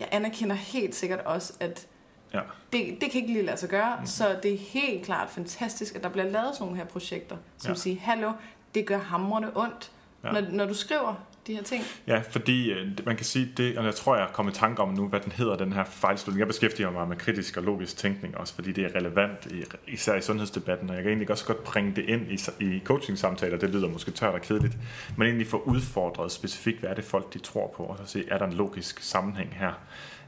[0.00, 1.86] jeg anerkender helt sikkert også, at
[2.34, 2.40] Ja.
[2.72, 4.06] det, det kan ikke lige lade sig gøre, mm.
[4.06, 7.70] så det er helt klart fantastisk, at der bliver lavet sådan nogle her projekter, som
[7.70, 7.74] Ja.
[7.74, 8.32] siger, hallo,
[8.74, 9.90] det gør hamrende ondt,
[10.24, 10.30] ja.
[10.32, 11.14] når, når du skriver
[11.46, 11.84] de her ting.
[12.06, 14.88] Ja, fordi øh, man kan sige det, og jeg tror, jeg kommer i tanke om
[14.88, 16.38] nu, hvad den hedder, den her fejlslutning.
[16.38, 20.14] Jeg beskæftiger mig med kritisk og logisk tænkning også, fordi det er relevant, i, især
[20.14, 23.70] i sundhedsdebatten, og jeg kan egentlig også godt bringe det ind i, i coaching-samtaler, det
[23.70, 24.76] lyder måske tørt og kedeligt,
[25.16, 28.24] men egentlig få udfordret specifikt, hvad er det folk, de tror på, og så se,
[28.28, 29.72] er der en logisk sammenhæng her?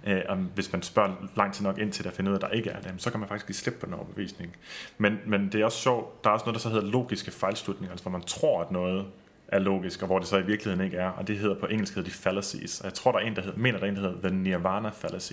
[0.07, 2.51] Øh, og hvis man spørger lang tid nok ind til at finde ud af, at
[2.51, 4.57] der ikke er det, så kan man faktisk give slip på den overbevisning.
[4.99, 7.93] Men, men det er også sjovt, der er også noget, der så hedder logiske fejlslutninger,
[7.93, 9.07] altså hvor man tror, at noget
[9.49, 11.09] er logisk, og hvor det så i virkeligheden ikke er.
[11.09, 12.80] Og det hedder på engelsk hedder de fallacies.
[12.80, 14.36] Og jeg tror, der er en, der hedder, mener, der er en, der hedder the
[14.38, 15.32] nirvana fallacy,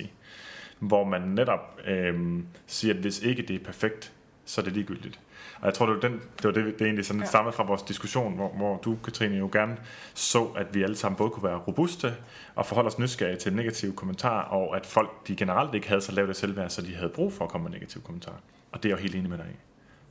[0.80, 4.12] hvor man netop øhm, siger, at hvis ikke det er perfekt,
[4.46, 5.20] så er det ligegyldigt.
[5.60, 7.28] Og jeg tror, det var, den, det, var det, det er egentlig sådan Ja.
[7.28, 9.78] stammet fra vores diskussion, hvor, hvor du, Katrine, jo gerne
[10.14, 12.14] så, at vi alle sammen både kunne være robuste
[12.56, 16.12] og forholde os nysgerrige til negative kommentarer, og at folk de generelt ikke havde så
[16.12, 18.36] lavt et selvværd, så de havde brug for at komme med negative kommentarer.
[18.72, 19.56] Og det er jeg jo helt enig med dig i.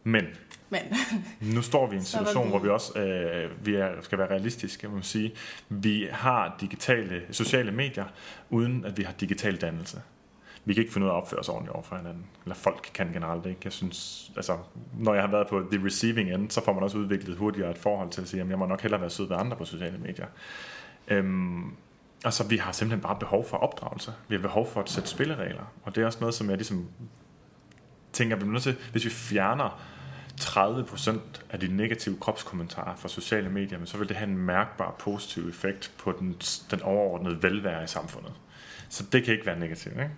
[0.05, 0.26] Men
[0.68, 0.80] Men
[1.55, 4.30] nu står vi i en er situation, hvor vi også øh, vi er, skal være
[4.30, 5.32] realistiske, man sige.
[5.68, 8.05] Vi har digitale, sociale medier,
[8.50, 10.02] uden at vi har digital dannelse.
[10.64, 12.26] Vi kan ikke finde ud af at opføre os ordentligt over for hinanden.
[12.44, 13.61] Eller folk kan generelt ikke.
[13.64, 14.59] Jeg synes, altså,
[14.98, 17.78] når jeg har været på the receiving end, så får man også udviklet hurtigere et
[17.78, 19.98] forhold til at sige, at jeg må nok hellere være sød ved andre på sociale
[19.98, 20.26] medier.
[21.09, 21.64] Øhm,
[22.24, 24.12] og så vi har simpelthen bare behov for opdragelse.
[24.28, 25.72] Vi har behov for at sætte spilleregler.
[25.82, 26.88] Og det er også noget, som jeg ligesom
[28.12, 29.80] tænker, vi bliver nødt til, hvis vi fjerner
[30.41, 31.18] 30%
[31.51, 35.49] af de negative kropskommentarer fra sociale medier, men så vil det have en mærkbar positiv
[35.49, 36.37] effekt på den,
[36.70, 38.32] den overordnede velvære i samfundet.
[38.89, 40.11] Så det kan ikke være negativt, ikke?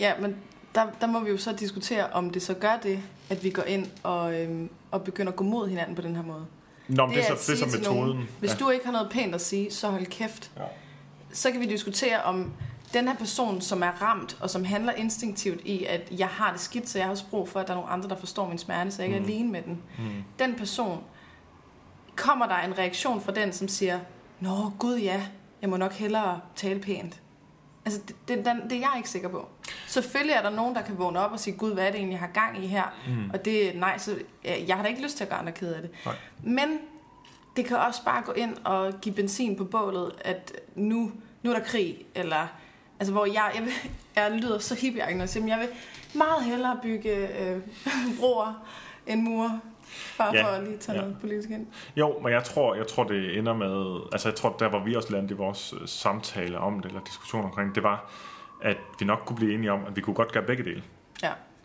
[0.00, 0.36] ja, men
[0.74, 3.00] der, der må vi jo så diskutere, om det så gør det,
[3.30, 6.22] at vi går ind og, øhm, og begynder at gå mod hinanden på den her
[6.22, 6.46] måde.
[6.88, 8.28] Nå, men det, at er så, det er så til nogen, metoden.
[8.38, 10.50] Hvis du ikke har noget pænt at sige, så hold kæft.
[10.56, 10.62] Ja.
[11.32, 12.52] Så kan vi diskutere om
[12.94, 16.60] den her person, som er ramt, og som handler instinktivt i, at jeg har det
[16.60, 18.58] skidt, så jeg har også brug for, at der er nogle andre, der forstår min
[18.58, 19.26] smerte, så jeg ikke er Mm.
[19.28, 19.82] alene med den.
[19.98, 20.04] Mm.
[20.38, 21.02] Den person,
[22.16, 24.00] kommer der en reaktion fra den, som siger,
[24.40, 25.22] Nå, gud ja,
[25.62, 27.20] jeg må nok hellere tale pænt.
[27.84, 29.48] Altså, det, det, den, det er jeg ikke sikker på.
[29.86, 32.12] Selvfølgelig er der nogen, der kan vågne op og sige, gud, hvad er det egentlig,
[32.12, 32.82] jeg har gang i her?
[33.08, 33.30] Mm.
[33.30, 34.18] Og det er nej, så
[34.66, 35.90] jeg har da ikke lyst til at gøre andre ked af det.
[36.06, 36.14] Nej.
[36.42, 36.78] Men
[37.56, 41.12] det kan også bare gå ind og give benzin på bålet, at nu,
[41.42, 42.46] nu er der krig, eller
[43.00, 43.68] altså hvor jeg, jeg,
[44.16, 45.68] jeg lyder så hippie når jeg siger, jeg vil
[46.14, 47.60] meget hellere bygge øh,
[48.20, 48.66] broer
[49.06, 49.60] end mure,
[50.18, 51.02] bare Ja, for at lige tage ja.
[51.04, 51.66] noget politisk ind.
[51.96, 54.00] Jo, men jeg tror, jeg tror, det ender med...
[54.12, 57.00] Altså, jeg tror, der hvor vi også landede i vores øh, samtale om det, eller
[57.04, 58.10] diskussion omkring det, var,
[58.62, 60.82] at vi nok kunne blive enige om, at vi kunne godt gøre begge dele.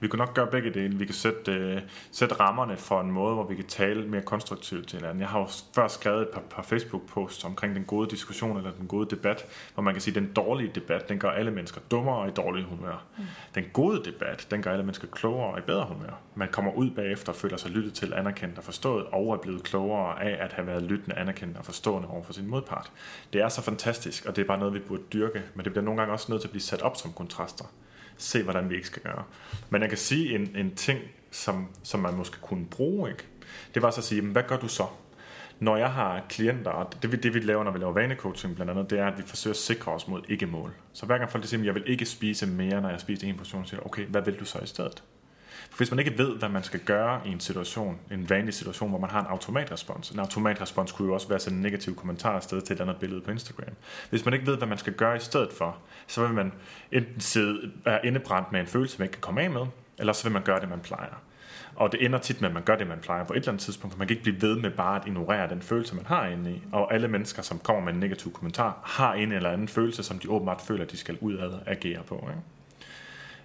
[0.04, 0.98] Vi kunne nok gøre begge dele.
[0.98, 1.82] Vi kan sætte, øh,
[2.12, 5.22] sætte rammerne for en måde, hvor vi kan tale mere konstruktivt til hinanden.
[5.22, 8.88] Jeg har jo før skrevet et par, par Facebook-posts omkring den gode diskussion eller den
[8.88, 12.16] gode debat, hvor man kan sige, at den dårlige debat, den gør alle mennesker dummere
[12.16, 13.04] og i dårlig humør.
[13.18, 13.24] Mm.
[13.56, 16.20] Den gode debat, den gør alle mennesker klogere og i bedre humør.
[16.36, 19.64] Man kommer ud bagefter og føler sig lyttet til, anerkendt og forstået, og er blevet
[19.64, 22.92] klogere af at have været lyttende, anerkendt og forstående over for sin modpart.
[23.34, 25.86] Det er så fantastisk, og det er bare noget, vi burde dyrke, men det bliver
[25.86, 27.66] nogle gange også nødt til at blive sat op som kontraster
[28.18, 29.24] se, hvordan vi ikke skal gøre.
[29.70, 31.00] Men jeg kan sige en, en ting,
[31.32, 33.24] som, som man måske kunne bruge, ikke?
[33.74, 34.86] det var så at sige, hvad gør du så?
[35.60, 38.72] Når jeg har klienter, og det, vi- det vi laver, når vi laver vanecoaching blandt
[38.72, 40.74] andet, det er, at vi forsøger at sikre os mod ikke-mål.
[40.94, 43.38] Så hver gang folk siger, at jeg vil ikke spise mere, når jeg spiser en
[43.38, 45.04] portion, så siger jeg, okay, hvad vil du så i stedet?
[45.74, 48.90] For hvis man ikke ved, hvad man skal gøre i en situation, en vanlig situation,
[48.90, 50.10] hvor man har en automatrespons.
[50.10, 53.22] En automatrespons kunne jo også være sådan en negativ kommentar afsted til et andet billede
[53.22, 53.74] på Instagram.
[54.10, 56.54] Hvis man ikke ved, hvad man skal gøre i stedet for, så vil man
[56.92, 59.66] enten sidde, være indebrændt med en følelse, man ikke kan komme af med,
[60.00, 61.22] eller så vil man gøre det, man plejer.
[61.76, 63.64] Og det ender tit med, at man gør det, man plejer på et eller andet
[63.64, 66.28] tidspunkt, for man kan ikke blive ved med bare at ignorere den følelse, man har
[66.28, 66.64] inde i.
[66.72, 70.20] Og alle mennesker, som kommer med en negativ kommentar, har en eller anden følelse, som
[70.20, 72.16] de åbenbart føler, de skal ud agere på.
[72.16, 72.42] Ikke?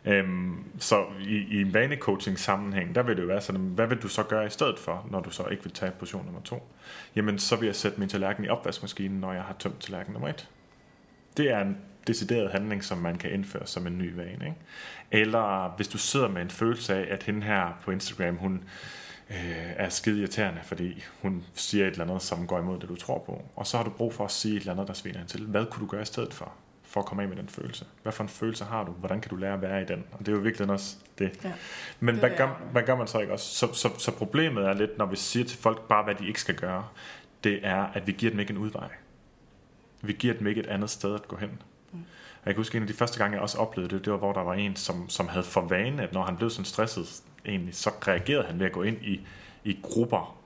[0.05, 4.03] Øhm, så i, i en vanecoaching sammenhæng, der vil det jo være sådan, hvad vil
[4.03, 6.62] du så gøre i stedet for, når du så ikke vil tage portion nummer to?
[7.16, 10.28] Jamen, så vil jeg sætte min tallerken i opvaskemaskinen, når jeg har tømt tallerken nummer
[10.28, 10.49] et.
[11.36, 11.76] det er en
[12.07, 14.32] decideret handling, som man kan indføre som en ny vane.
[14.32, 14.55] Ikke?
[15.11, 18.64] Eller hvis du sidder med en følelse af, at hende her på Instagram, hun
[19.30, 22.96] øh, er skide irriterende, fordi hun siger et eller andet, som går imod det, du
[22.96, 23.42] tror på.
[23.57, 25.46] Og så har du brug for at sige et eller andet, der sviner til.
[25.46, 26.53] Hvad kunne du gøre i stedet for?
[26.99, 27.84] For at komme af med den følelse.
[28.03, 28.92] Hvad for en følelse har du?
[28.92, 30.05] Hvordan kan du lære at være i den?
[30.12, 31.44] Og det er jo virkelig også det.
[31.44, 31.53] Ja,
[32.01, 33.55] Men det hvad, gør, hvad gør man så ikke også?
[33.55, 36.40] Så, så, så problemet er lidt, når vi siger til folk bare, hvad de ikke
[36.40, 36.84] skal gøre,
[37.44, 38.88] det er, at vi giver dem ikke en udvej.
[40.03, 41.62] Vi giver dem ikke et andet sted at gå hen.
[41.92, 41.99] Mm.
[42.44, 44.32] Jeg kan huske, en af de første gange, jeg også oplevede det, det var, hvor
[44.32, 47.74] der var en, som, som havde for vane, at når han blev sådan stresset, egentlig,
[47.74, 49.26] så reagerede han ved at gå ind i,
[49.64, 50.38] i grupper,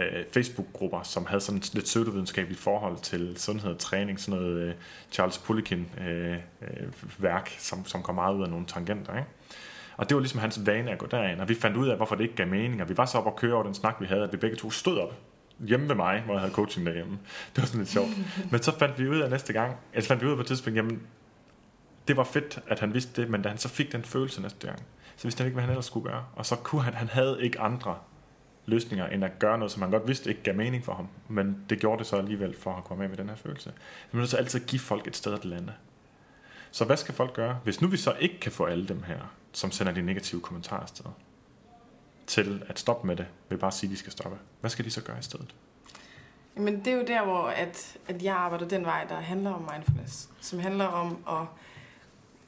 [0.00, 4.60] øh, Facebook-grupper, som havde sådan et lidt pseudovidenskabeligt forhold til sundhed og træning, sådan noget
[4.60, 4.74] øh,
[5.12, 6.42] Charles Poliquin-værk,
[7.22, 9.16] øh, øh, som, som kom meget ud af nogle tangenter.
[9.16, 9.28] Ikke?
[9.96, 12.14] Og det var ligesom hans vane at gå derind, og vi fandt ud af, hvorfor
[12.14, 14.06] det ikke gav mening, og vi var så op og køre over den snak, vi
[14.06, 15.14] havde, at vi begge to stod op
[15.66, 17.18] hjemme ved mig, hvor jeg havde coaching derhjemme.
[17.56, 18.10] Det var sådan lidt sjovt.
[18.50, 20.46] Men så fandt vi ud af næste gang, altså fandt vi ud af på et
[20.46, 21.02] tidspunkt, jamen,
[22.08, 24.66] det var fedt, at han vidste det, men da han så fik den følelse næste
[24.66, 24.78] gang,
[25.16, 26.24] så vidste han ikke, hvad han ellers skulle gøre.
[26.36, 27.98] Og så kunne han, han havde ikke andre
[28.70, 31.08] løsninger, end at gøre noget, som han godt vidste ikke gav mening for ham.
[31.28, 33.72] Men det gjorde det så alligevel for at komme med med den her følelse.
[34.12, 35.72] Man er så altid give folk et sted at lande.
[36.70, 39.18] Så hvad skal folk gøre, hvis nu vi så ikke kan få alle dem her,
[39.52, 41.04] som sender de negative kommentarer afsted,
[42.26, 44.38] til at stoppe med det, vil bare sige, at de skal stoppe.
[44.60, 45.54] Hvad skal de så gøre i stedet?
[46.56, 49.68] Men det er jo der, hvor at, at jeg arbejder den vej, der handler om
[49.74, 50.28] mindfulness.
[50.40, 51.46] Som handler om at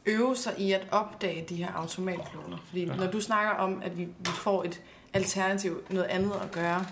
[0.07, 2.59] øve sig i at opdage de her automatpiloter.
[2.67, 2.97] Fordi ja.
[2.97, 4.83] når du snakker om, at vi, vi får et
[5.15, 6.87] alternativ, noget andet at gøre,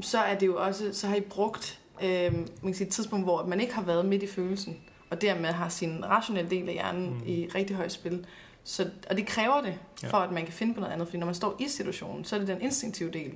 [0.00, 3.24] så er det jo også, så har I brugt øh, man kan sige, et tidspunkt,
[3.24, 4.76] hvor man ikke har været midt i følelsen,
[5.10, 7.26] og dermed har sin rationelle del af hjernen mm.
[7.26, 8.26] i rigtig højt spil.
[8.64, 9.74] Så, og det kræver det,
[10.10, 10.24] for ja.
[10.24, 11.08] at man kan finde på noget andet.
[11.08, 13.32] Fordi når man står i situationen, så er det den instinktive del,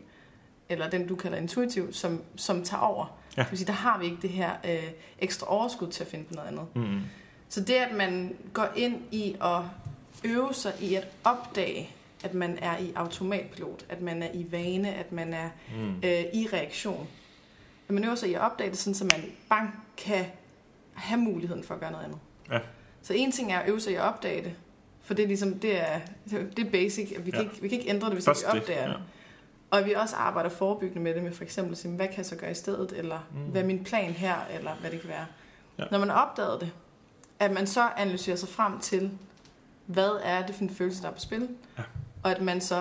[0.69, 3.19] eller den du kalder intuitiv, som, som tager over.
[3.37, 3.43] Ja.
[3.43, 6.25] Det vil sige, der har vi ikke det her øh, ekstra overskud til at finde
[6.25, 6.67] på noget andet.
[6.75, 7.01] Mm.
[7.49, 9.61] Så det, at man går ind i at
[10.25, 11.91] øve sig i at opdage,
[12.25, 15.95] at man er i automatpilot, at man er i vane, at man er mm.
[16.05, 17.09] øh, i reaktion.
[17.89, 20.25] At man øver sig i at opdage det, sådan, så man bang kan
[20.95, 22.19] have muligheden for at gøre noget andet.
[22.51, 22.59] Ja.
[23.03, 24.55] Så en ting er at øve sig i at opdage det,
[25.03, 26.01] for det er ligesom, det er,
[26.31, 27.11] det er basic.
[27.19, 27.41] Vi kan, ja.
[27.41, 28.93] ikke, vi kan ikke ændre det, hvis Først vi opdager det.
[28.93, 28.99] Ja.
[29.71, 32.27] Og at vi også arbejder forebyggende med det, med for eksempel sige, hvad kan jeg
[32.27, 33.41] så gøre i stedet, eller mm.
[33.41, 35.27] hvad er min plan her, eller hvad det kan være.
[35.79, 35.85] Ja.
[35.91, 36.73] Når man har opdaget det,
[37.39, 39.11] at man så analyserer sig frem til,
[39.87, 41.49] hvad er det for en følelse, der er på spil,
[41.79, 41.83] ja.
[42.25, 42.77] Og at man så,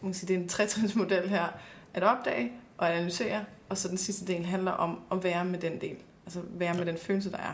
[0.00, 1.46] man kan sige, det er en tretrinsmodel her,
[1.94, 5.80] at opdage og analysere, og så den sidste del handler om at være med den
[5.80, 5.96] del.
[6.26, 7.52] Altså være med den følelse, der er.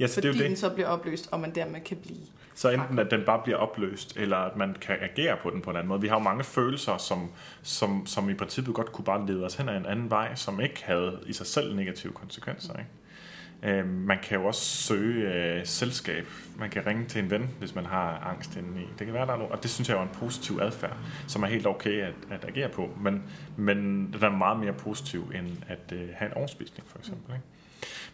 [0.00, 0.50] Ja, så Fordi det er jo det.
[0.50, 2.18] den så bliver opløst, og man dermed kan blive.
[2.54, 5.70] Så enten at den bare bliver opløst, eller at man kan agere på den på
[5.70, 6.00] en anden måde.
[6.00, 7.30] Vi har jo mange følelser, som,
[7.62, 10.60] som, som i princippet godt kunne bare lede os hen ad en anden vej, som
[10.60, 12.72] ikke havde i sig selv negative konsekvenser.
[12.72, 12.90] Ikke?
[13.62, 16.26] Øh, man kan jo også søge øh, selskab.
[16.58, 18.88] Man kan ringe til en ven, hvis man har angst indeni.
[18.98, 20.96] Det kan være, der er noget, og det synes jeg er en positiv adfærd,
[21.26, 22.90] som er helt okay at, at agere på.
[23.00, 23.22] Men,
[23.56, 23.76] men
[24.12, 27.34] den er meget mere positiv, end at øh, have en overspisning, for eksempel.
[27.34, 27.44] Ikke?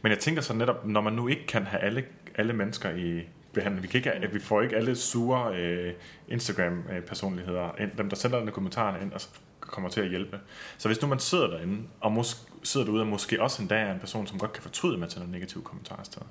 [0.03, 3.23] Men jeg tænker så netop, når man nu ikke kan have alle, alle mennesker i
[3.53, 5.95] behandling, vi, kan ikke, vi får ikke alle sure øh,
[6.29, 9.29] Instagram-personligheder ind, dem der sender den kommentarerne ind, altså
[9.61, 10.41] kommer til at hjælpe.
[10.79, 13.83] Så hvis nu man sidder derinde, og måske, sidder derude, og måske også en dag
[13.83, 16.23] er en person, som godt kan fortryde med til nogle negative kommentarer sted.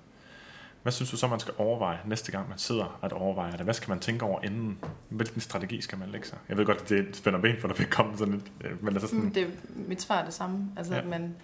[0.81, 3.59] Hvad synes du så, man skal overveje næste gang, man sidder at overveje det?
[3.59, 4.79] Hvad skal man tænke over inden?
[5.09, 6.37] Hvilken strategi skal man lægge sig?
[6.49, 8.51] Jeg ved godt, at det spænder ben for, vil komme sådan lidt.
[8.63, 9.23] Øh, men altså sådan...
[9.23, 10.71] Mm, det, mit svar er det samme.
[10.77, 10.99] Altså, ja.
[10.99, 11.35] at, man,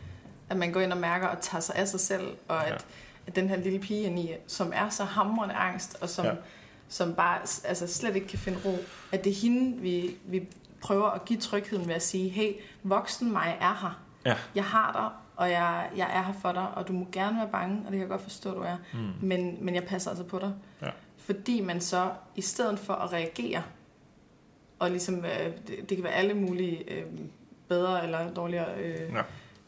[0.50, 2.78] at man går ind og mærker og tager sig af sig selv, og at, ja.
[3.28, 6.34] at den her lille pige i, som er så hamrende angst, og som, ja.
[6.88, 8.78] som bare altså, slet ikke kan finde ro,
[9.12, 10.48] at det er hende, vi, vi
[10.82, 14.07] prøver at give trygheden ved at sige, hey, voksen mig er her.
[14.28, 14.36] Ja.
[14.56, 17.48] Jeg har dig, og jeg, jeg er her for dig, og du må gerne være
[17.48, 18.78] bange, og det kan jeg godt forstå, du er.
[18.94, 19.00] Mm.
[19.22, 20.54] Men, men jeg passer altså på dig.
[20.82, 20.90] Ja.
[21.18, 23.64] Fordi man så, i stedet for at reagere,
[24.80, 27.06] og ligesom, øh, det, det kan være alle mulige øh,
[27.68, 29.14] bedre eller dårligere øh,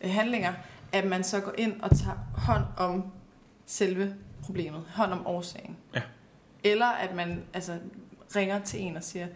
[0.01, 0.07] ja.
[0.07, 0.53] handlinger,
[0.91, 3.12] at man så går ind og tager hånd om
[3.66, 5.78] selve problemet, hånd om årsagen.
[5.95, 6.01] Ja.
[6.64, 7.80] Eller at man altså,
[8.36, 9.28] ringer til en og siger,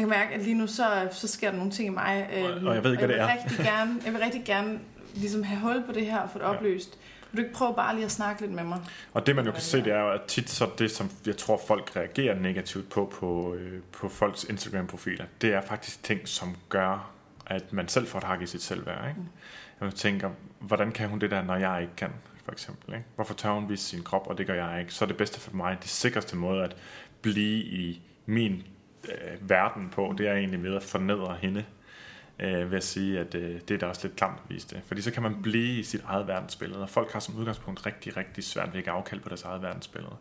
[0.00, 2.30] jeg kan mærke, at lige nu så, så sker der nogle ting i mig.
[2.36, 3.32] Øh, og jeg ved ikke, hvad det er.
[3.32, 4.78] Rigtig gerne, jeg vil rigtig gerne
[5.14, 6.50] ligesom have hul på det her og få det ja.
[6.50, 6.98] opløst.
[7.32, 8.78] Vil du ikke prøve bare lige at snakke lidt med mig?
[9.12, 11.36] Og det man jo kan se, det er jo, at tit så det, som jeg
[11.36, 16.56] tror, folk reagerer negativt på på, øh, på folks Instagram-profiler, det er faktisk ting, som
[16.68, 17.10] gør,
[17.46, 19.08] at man selv får et hak i sit selvværd.
[19.08, 19.20] Ikke?
[19.20, 19.86] Mm.
[19.86, 20.30] Jeg tænker,
[20.60, 22.10] hvordan kan hun det der, når jeg ikke kan?
[22.44, 23.06] For eksempel, ikke?
[23.14, 24.94] Hvorfor tør hun vise sin krop, og det gør jeg ikke?
[24.94, 26.76] Så er det bedste for mig, det sikreste måde at
[27.22, 28.62] blive i min
[29.08, 31.64] øh, verden på, det er egentlig ved at fornedre hende.
[32.40, 34.80] øh, ved at sige, at øh, det er da også lidt klamt at vise det.
[34.86, 38.16] Fordi så kan man blive i sit eget verdensbillede, og folk har som udgangspunkt rigtig,
[38.16, 40.16] rigtig svært ved at ikke afkald på deres eget verdensbillede.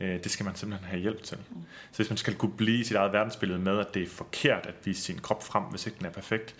[0.00, 1.38] Øh, det skal man simpelthen have hjælp til.
[1.50, 1.56] Mm.
[1.90, 4.66] Så hvis man skal kunne blive i sit eget verdensbillede med, at det er forkert
[4.66, 6.54] at vise sin krop frem, hvis ikke den er perfekt,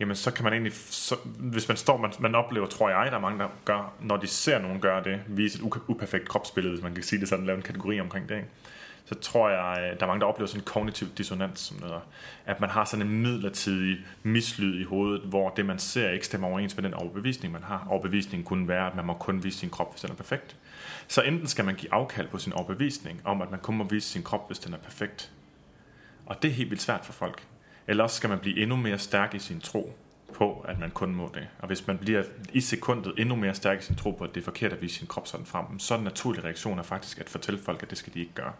[0.00, 3.16] jamen så kan man egentlig, så, hvis man står, man, man oplever, tror jeg, der
[3.16, 6.82] er mange, der gør, når de ser nogen gøre det, vise et uperfekt kropsbillede, hvis
[6.82, 8.48] man kan sige det sådan, lave en kategori omkring det, ikke?
[9.06, 12.00] Så tror jeg, øh, der er mange, der oplever sådan en kognitiv dissonans, som noget,
[12.46, 16.48] at man har sådan en midlertidig mislyd i hovedet, hvor det, man ser, ikke stemmer
[16.48, 17.86] overens med den overbevisning, man har.
[17.90, 20.56] Overbevisningen kunne være, at man må kun vise sin krop, hvis den er perfekt.
[21.08, 24.08] Så enten skal man give afkald på sin overbevisning om, at man kun må vise
[24.08, 25.30] sin krop, hvis den er perfekt.
[26.26, 27.46] Og det er helt vildt svært for folk.
[27.86, 29.96] Eller også skal man blive endnu mere stærk i sin tro
[30.34, 31.48] på, at man kun må det.
[31.58, 34.40] Og hvis man bliver i sekundet endnu mere stærk i sin tro på, at det
[34.40, 37.20] er forkert at vise sin krop sådan frem, så er den naturlige reaktion er faktisk
[37.20, 38.52] at fortælle folk, at det skal de ikke gøre.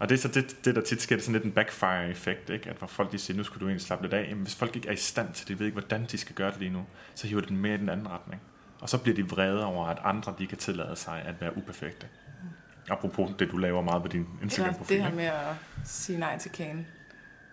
[0.00, 2.50] Og det er så det, det der tit sker, det er sådan lidt en backfire-effekt,
[2.50, 2.70] ikke?
[2.70, 4.28] at hvor folk de siger, nu skal du egentlig slappe lidt af.
[4.28, 6.50] Jamen, hvis folk ikke er i stand til det, ved ikke, hvordan de skal gøre
[6.50, 6.84] det lige nu,
[7.14, 8.42] så hiver det den mere i den anden retning.
[8.80, 12.06] Og så bliver de vrede over, at andre de kan tillade sig at være uperfekte.
[12.90, 14.96] Apropos det, du laver meget på din Instagram-profil.
[14.96, 16.86] det her med at sige nej til kagen.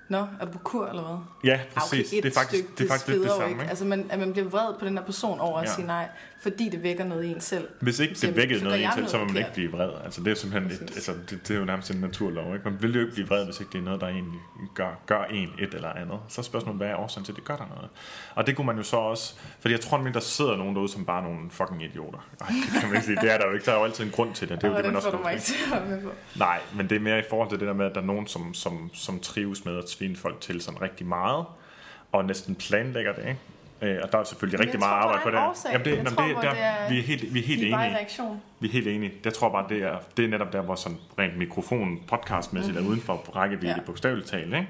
[0.10, 1.18] Nå, er du på kur eller hvad?
[1.52, 2.08] Ja, præcis.
[2.08, 3.50] Okay, det er faktisk, stykke, det er faktisk lidt det samme.
[3.50, 3.64] Ikke?
[3.64, 5.74] Altså, man, at man bliver vred på den der person over at ja.
[5.74, 6.08] sige nej,
[6.42, 7.68] fordi det vækker noget i en selv.
[7.80, 9.90] Hvis ikke det vækkede noget i en selv, så vil man ikke blive vred.
[10.04, 12.54] Altså, det er simpelthen et, altså, det, det, er jo nærmest en naturlov.
[12.54, 12.70] Ikke?
[12.70, 14.40] Man vil jo ikke blive vred, hvis ikke det er noget, der egentlig
[14.76, 16.20] gør, gør en et eller andet.
[16.28, 17.90] Så er spørgsmålet, hvad er årsagen til, at det gør der noget?
[18.36, 20.90] Og det kunne man jo så også, fordi jeg tror, at der sidder nogen derude,
[20.90, 22.20] som bare nogle fucking idioter.
[22.42, 23.18] Ej, det kan man ikke sige.
[23.22, 23.66] Det er der jo ikke.
[23.66, 24.62] Der er jo altid en grund til det.
[24.62, 26.08] Det er jo det, man også ikke.
[26.36, 28.28] Nej, men det er mere i forhold til det der med, at der er nogen,
[28.28, 31.46] som, som, som trives med at svine folk til sådan rigtig meget,
[32.12, 33.40] og næsten planlægger det, ikke?
[33.82, 35.38] Øh, og der er selvfølgelig rigtig meget arbejde på det.
[35.72, 37.76] Jamen det, jamen, det, der, er, vi er helt, vi er helt enige.
[37.76, 38.42] Reaktion.
[38.60, 39.14] Vi er helt enige.
[39.26, 42.88] Jeg tror bare, det er, det er netop der, hvor sådan rent mikrofon podcastmæssigt mm-hmm.
[42.88, 43.82] er uden for rækkevidde ja.
[43.86, 44.54] bogstaveligt talt.
[44.54, 44.68] Ikke?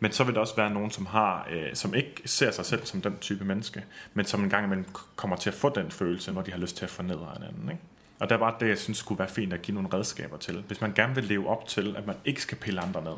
[0.00, 2.86] Men så vil der også være nogen, som har, øh, som ikke ser sig selv
[2.86, 4.86] som den type menneske, men som en gang imellem
[5.16, 7.70] kommer til at få den følelse, når de har lyst til at fornedre en anden.
[7.70, 7.82] Ikke?
[8.20, 10.64] Og der var det, jeg synes skulle være fint at give nogle redskaber til.
[10.66, 13.16] Hvis man gerne vil leve op til, at man ikke skal pille andre ned,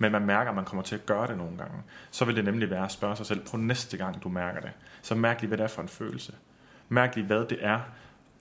[0.00, 2.44] men man mærker, at man kommer til at gøre det nogle gange, så vil det
[2.44, 4.70] nemlig være at spørge sig selv på næste gang, du mærker det.
[5.02, 6.32] Så mærk lige, hvad det er for en følelse.
[6.88, 7.80] Mærk lige, hvad det er,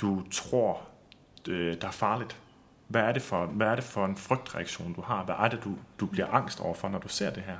[0.01, 0.82] du tror,
[1.47, 2.38] øh, der er farligt.
[2.88, 5.24] Hvad er det for, hvad er det for en frygtreaktion, du har?
[5.24, 7.57] Hvad er det, du, du bliver angst overfor, når du ser det her?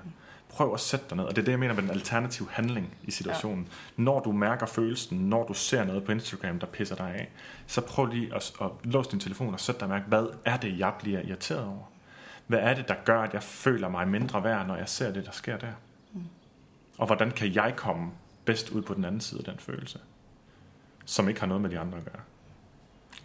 [0.50, 2.98] Prøv at sætte dig ned, og det er det, jeg mener med den alternative handling
[3.04, 3.64] i situationen.
[3.64, 4.04] Ja.
[4.04, 7.30] Når du mærker følelsen, når du ser noget på Instagram, der pisser dig af,
[7.68, 10.58] så prøv lige at, at låse din telefon og sætte dig og mærke, hvad er
[10.58, 11.84] det, jeg bliver irriteret over?
[12.50, 15.26] Hvad er det, der gør, at jeg føler mig mindre værd, når jeg ser det,
[15.26, 15.72] der sker der?
[16.14, 16.22] Mm.
[16.98, 18.12] Og hvordan kan jeg komme
[18.46, 20.00] bedst ud på den anden side af den følelse,
[21.06, 22.22] som ikke har noget med de andre at gøre?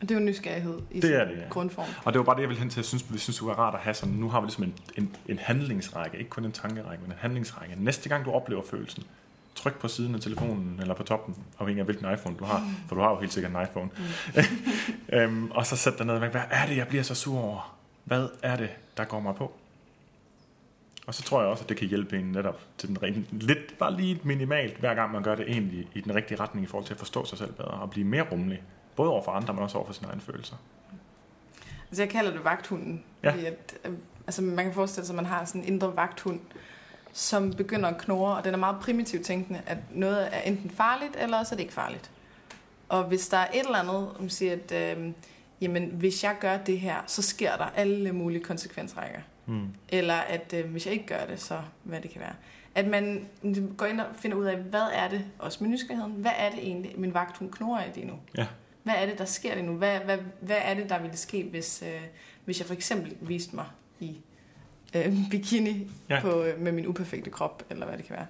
[0.01, 1.49] Det er jo nysgerrighed i det er det, ja.
[1.51, 1.89] grundform.
[2.05, 2.79] Og det var bare det, jeg ville hen til.
[2.81, 4.75] Jeg synes, vi synes, det var rart at have sådan, nu har vi ligesom en,
[4.97, 7.75] en, en handlingsrække, ikke kun en tankerække, men en handlingsrække.
[7.79, 9.03] Næste gang du oplever følelsen,
[9.55, 12.95] tryk på siden af telefonen, eller på toppen, afhængig af hvilken iPhone du har, for
[12.95, 13.91] du har jo helt sikkert en iPhone.
[13.97, 14.43] Mm.
[15.18, 17.74] øhm, og så sæt dig ned og hvad er det, jeg bliver så sur over?
[18.05, 19.53] Hvad er det, der går mig på?
[21.07, 23.79] Og så tror jeg også, at det kan hjælpe en netop til den rene, lidt,
[23.79, 26.87] bare lige minimalt, hver gang man gør det egentlig i den rigtige retning i forhold
[26.87, 28.63] til at forstå sig selv bedre og blive mere rummelig.
[28.97, 30.57] Både over for andre, men også over for sine egne følelser.
[31.89, 33.05] Altså jeg kalder det vagthunden.
[33.23, 33.31] Ja.
[33.31, 33.93] Fordi at, øh,
[34.27, 36.41] altså man kan forestille sig, at man har sådan en indre vagthund,
[37.13, 41.17] som begynder at knurre, og den er meget primitivt tænkende, at noget er enten farligt,
[41.17, 42.11] eller også er det ikke farligt.
[42.89, 45.13] Og hvis der er et eller andet, om siger, at øh,
[45.65, 49.21] jamen, hvis jeg gør det her, så sker der alle mulige konsekvensrækker.
[49.47, 49.69] Mm.
[49.89, 52.35] Eller at øh, hvis jeg ikke gør det, så hvad det kan være.
[52.75, 53.29] At man
[53.77, 56.59] går ind og finder ud af, hvad er det, også med nysgerrigheden, hvad er det
[56.59, 58.15] egentlig, min vagt hun knurrer i lige nu?
[58.37, 58.47] Ja.
[58.83, 59.73] Hvad er det, der sker lige nu?
[59.73, 62.01] Hvad, hvad, hvad er det, der ville ske, hvis, øh,
[62.45, 63.67] hvis jeg for eksempel viste mig
[64.01, 64.17] i
[64.95, 66.21] øh, bikini ja.
[66.21, 68.27] på, øh, med min uperfekte krop, eller hvad det kan være.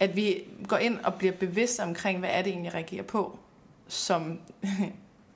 [0.00, 3.38] At vi går ind og bliver bevidste omkring, hvad er det egentlig, jeg reagerer på,
[3.88, 4.40] som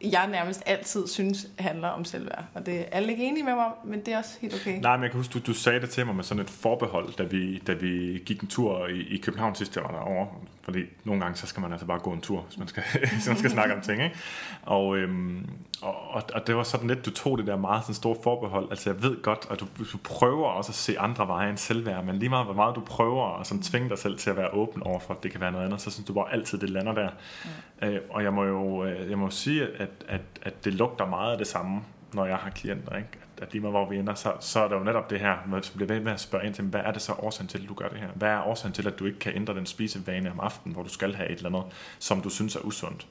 [0.00, 2.44] jeg nærmest altid synes handler om selvværd.
[2.54, 4.80] Og det er alle ikke enige med mig om, men det er også helt okay.
[4.80, 7.16] Nej, men jeg kan huske, du, du sagde det til mig med sådan et forbehold,
[7.16, 10.28] da vi, da vi gik en tur i, i København sidste år derovre.
[10.62, 12.82] Fordi nogle gange, så skal man altså bare gå en tur, hvis man skal,
[13.14, 14.02] hvis man skal snakke om ting.
[14.02, 14.16] Ikke?
[14.62, 15.48] Og, øhm,
[15.82, 18.70] og, og, det var sådan lidt, du tog det der meget sådan store forbehold.
[18.70, 22.04] Altså jeg ved godt, at du, du prøver også at se andre veje end selvværd,
[22.04, 24.54] men lige meget hvor meget du prøver at sådan tvinge dig selv til at være
[24.54, 26.70] åben over for, at det kan være noget andet, så synes du bare altid, det
[26.70, 27.08] lander der.
[27.44, 27.88] Mm.
[27.88, 31.32] Øh, og jeg må jo øh, jeg må sige, at, at, at det lugter meget
[31.32, 31.82] af det samme,
[32.12, 32.96] når jeg har klienter.
[32.96, 33.08] Ikke?
[33.36, 35.36] At, at lige meget hvor vi ender, så, så er der jo netop det her,
[35.46, 37.68] man bliver ved med at spørge ind til, hvad er det så årsagen til, at
[37.68, 38.08] du gør det her?
[38.14, 40.88] Hvad er årsagen til, at du ikke kan ændre den spisevane om aftenen, hvor du
[40.88, 43.06] skal have et eller andet, som du synes er usundt?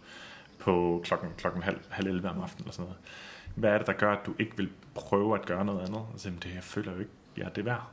[0.68, 2.98] på klokken, klokken halv, halv 11 om aftenen eller sådan noget.
[3.56, 6.02] Hvad er det, der gør, at du ikke vil prøve at gøre noget andet?
[6.12, 7.88] Altså, det jeg føler jo ikke, ja, det er værd.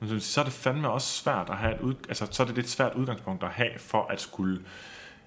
[0.00, 2.58] Men så er det fandme også svært at have et ud, altså, så er det
[2.58, 4.60] et svært udgangspunkt at have for at skulle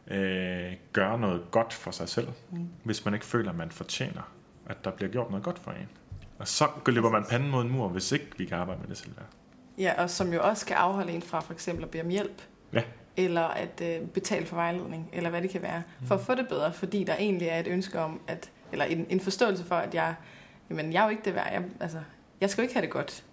[0.08, 2.68] øh, gøre noget godt for sig selv, mm.
[2.84, 4.32] hvis man ikke føler, at man fortjener,
[4.66, 5.90] at der bliver gjort noget godt for en.
[6.40, 8.98] Og så løber man panden mod en mur, hvis ikke vi kan arbejde med det
[8.98, 9.12] selv.
[9.78, 12.42] Ja, og som jo også skal afholde en fra for eksempel at bede om hjælp.
[12.74, 12.84] Ja.
[13.18, 15.84] Eller at øh, betale for vejledning, eller hvad det kan være.
[16.00, 16.08] Mm.
[16.08, 19.06] For at få det bedre, fordi der egentlig er et ønske om, at, eller en,
[19.10, 20.16] en forståelse for, at jeg,
[20.70, 21.52] jamen, jeg er jo ikke det værd.
[21.54, 22.00] Jeg, altså,
[22.42, 23.24] jeg skal jo ikke have det godt.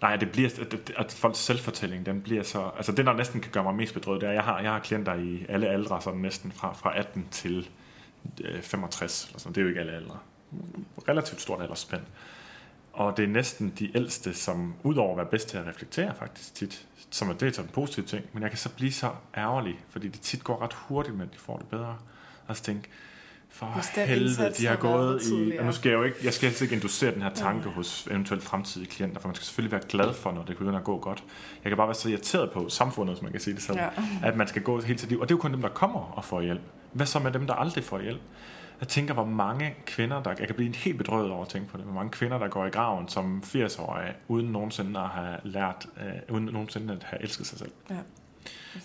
[0.00, 0.50] Nej, det bliver,
[0.96, 4.20] at, folks selvfortælling, den bliver så, altså det, der næsten kan gøre mig mest bedrøvet,
[4.20, 6.98] det er, at jeg har, jeg har klienter i alle aldre, sådan næsten fra, fra
[6.98, 7.68] 18 til
[8.44, 9.54] øh, 65, eller sådan.
[9.54, 10.18] det er jo ikke alle aldre.
[11.08, 12.02] Relativt stort aldersspænd.
[12.92, 16.54] Og det er næsten de ældste, som udover at være bedst til at reflektere faktisk
[16.54, 19.78] tit, som er det er en positiv ting, men jeg kan så blive så ærgerlig,
[19.88, 21.98] fordi det tit går ret hurtigt, men de får det bedre.
[22.46, 22.88] Og så tænke,
[23.56, 25.56] for helvede, de har gået i...
[25.58, 27.74] Og nu skal jeg jo ikke, jeg skal ikke inducere den her tanke ja.
[27.74, 30.84] hos eventuelt fremtidige klienter, for man skal selvfølgelig være glad for, når det begynder at
[30.84, 31.24] gå godt.
[31.64, 33.82] Jeg kan bare være så irriteret på samfundet, som man kan sige det sådan,
[34.22, 34.28] ja.
[34.28, 35.20] at man skal gå hele sit liv.
[35.20, 36.60] Og det er jo kun dem, der kommer og får hjælp.
[36.92, 38.20] Hvad så med dem, der aldrig får hjælp?
[38.80, 40.34] Jeg tænker, hvor mange kvinder, der...
[40.38, 41.84] Jeg kan blive helt bedrøvet over at tænke på det.
[41.84, 45.86] Hvor mange kvinder, der går i graven som 80-årige, uden nogensinde at have lært...
[45.96, 47.72] Øh, uden nogensinde at have elsket sig selv.
[47.90, 47.96] Ja.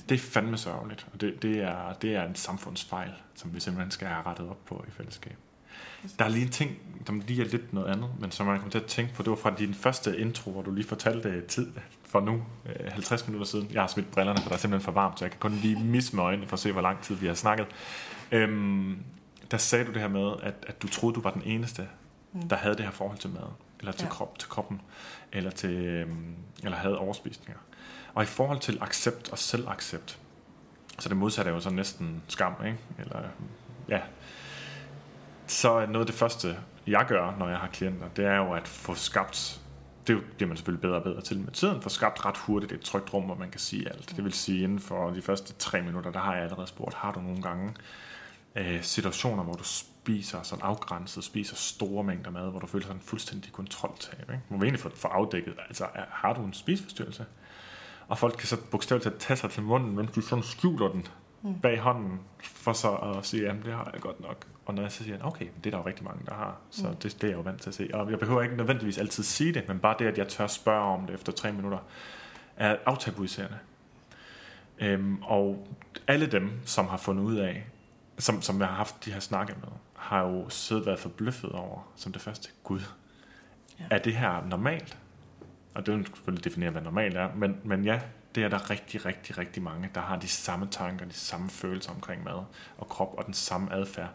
[0.09, 3.91] Det er fandme sørgeligt, og det, det, er, det er en samfundsfejl, som vi simpelthen
[3.91, 5.35] skal have rettet op på i fællesskab.
[6.19, 8.71] Der er lige en ting, som lige er lidt noget andet, men som man kommer
[8.71, 11.67] til at tænke på, det var fra din første intro, hvor du lige fortalte tid
[12.03, 12.43] for nu,
[12.91, 13.69] 50 øh, minutter siden.
[13.73, 15.83] Jeg har smidt brillerne, for der er simpelthen for varmt, så jeg kan kun lige
[15.83, 17.67] misse med øjnene for at se, hvor lang tid vi har snakket.
[18.31, 18.97] Øhm,
[19.51, 21.87] der sagde du det her med, at, at du troede, du var den eneste,
[22.33, 22.49] mm.
[22.49, 23.47] der havde det her forhold til mad,
[23.79, 24.09] eller til, ja.
[24.09, 24.81] krop, til kroppen,
[25.31, 27.59] eller, til, øhm, eller havde overspisninger.
[28.13, 30.19] Og i forhold til accept og selvaccept,
[30.99, 32.77] så det modsatte er jo så næsten skam, ikke?
[32.99, 33.19] Eller,
[33.89, 33.99] ja.
[35.47, 36.57] Så noget af det første,
[36.87, 39.61] jeg gør, når jeg har klienter, det er jo at få skabt,
[40.07, 42.81] det bliver man selvfølgelig bedre og bedre til med tiden, få skabt ret hurtigt et
[42.81, 44.13] trygt rum, hvor man kan sige alt.
[44.15, 47.11] Det vil sige, inden for de første tre minutter, der har jeg allerede spurgt, har
[47.11, 47.73] du nogle gange
[48.55, 53.01] øh, situationer, hvor du spiser sådan afgrænset, spiser store mængder mad, hvor du føler sådan
[53.01, 54.41] fuldstændig kontroltab, ikke?
[54.47, 57.25] Hvor vi egentlig får, får afdækket, altså er, har du en spiseforstyrrelse?
[58.11, 61.07] Og folk kan så bogstaveligt talt tage sig til munden, mens de sådan skjuler den
[61.41, 61.59] mm.
[61.59, 64.47] bag hånden, for så at sige, jamen det har jeg godt nok.
[64.65, 66.87] Og når jeg så siger, okay, det er der jo rigtig mange, der har, så
[66.87, 66.95] mm.
[66.95, 67.89] det, det er jeg jo vant til at se.
[67.93, 70.83] Og jeg behøver ikke nødvendigvis altid sige det, men bare det, at jeg tør spørge
[70.83, 71.77] om det efter tre minutter,
[72.57, 73.57] er aftabuiserende.
[74.79, 75.67] Øhm, og
[76.07, 77.67] alle dem, som har fundet ud af,
[78.17, 81.91] som, som jeg har haft de her snakke med, har jo siddet været forbløffet over,
[81.95, 82.81] som det første, Gud,
[83.79, 83.83] ja.
[83.89, 84.97] er det her normalt?
[85.73, 87.99] Og det vil selvfølgelig definere, hvad normalt er, men, men ja,
[88.35, 91.91] det er der rigtig, rigtig, rigtig mange, der har de samme tanker, de samme følelser
[91.91, 92.43] omkring mad
[92.77, 94.09] og krop og den samme adfærd.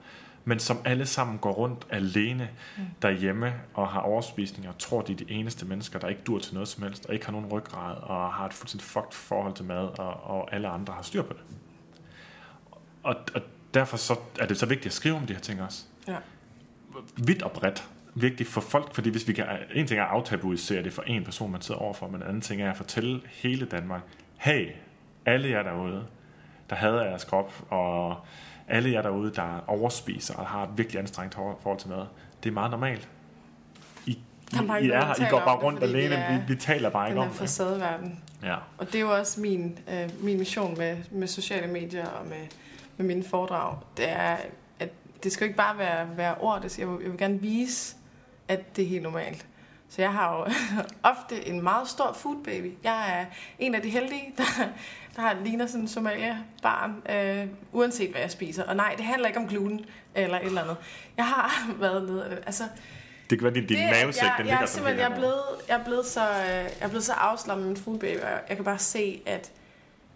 [0.44, 2.84] Men som alle sammen går rundt alene mm.
[3.02, 6.54] derhjemme og har overspisning og tror, de er de eneste mennesker, der ikke dur til
[6.54, 9.64] noget som helst, og ikke har nogen ryggrad og har et fuldstændig fucked forhold til
[9.64, 11.42] mad, og, og alle andre har styr på det.
[13.02, 13.42] Og, og
[13.74, 15.84] derfor så er det så vigtigt at skrive om de her ting også.
[16.09, 16.16] Ja.
[17.16, 20.83] Vidt og bredt vigtigt for folk, fordi hvis vi kan, en ting er at aftabuisere
[20.83, 23.67] det for en person, man sidder overfor, men en anden ting er at fortælle hele
[23.67, 24.03] Danmark,
[24.37, 24.71] hey,
[25.27, 26.07] alle jer derude,
[26.71, 28.17] der hader jeres krop, og
[28.69, 32.07] alle jer derude, der overspiser og har et virkelig anstrengt forhold til mad,
[32.43, 33.09] det er meget normalt.
[34.07, 36.91] I, I, I, er her, I går bare rundt det, alene, er, vi, vi taler
[36.91, 37.37] bare ikke om det.
[37.37, 38.21] facadeverden.
[38.43, 38.57] Ja.
[38.79, 42.47] Og det er jo også min, øh, min mission med, med sociale medier og med,
[42.97, 43.79] med mine foredrag.
[43.97, 44.37] Det er,
[44.81, 44.89] at
[45.23, 47.97] det skal ikke bare være, være ord, det skal, jeg, vil, jeg vil gerne vise,
[48.49, 49.47] at det er helt normalt.
[49.88, 50.47] Så jeg har jo
[51.12, 52.72] ofte en meget stor food baby.
[52.84, 53.24] Jeg er
[53.59, 54.44] en af de heldige, der,
[55.16, 58.64] der har ligner sådan en Somalia-barn, øh, uanset hvad jeg spiser.
[58.64, 60.76] Og nej, det handler ikke om gluten eller et eller andet.
[61.16, 62.64] Jeg har været nede altså,
[63.30, 65.80] det kan være din, din mavesæk, jeg, den jeg, ligger simpelthen, jeg er, blevet, jeg,
[65.80, 68.57] er blevet så, øh, jeg er blevet så afslappet med min food baby, og jeg
[68.57, 69.51] kan bare se, at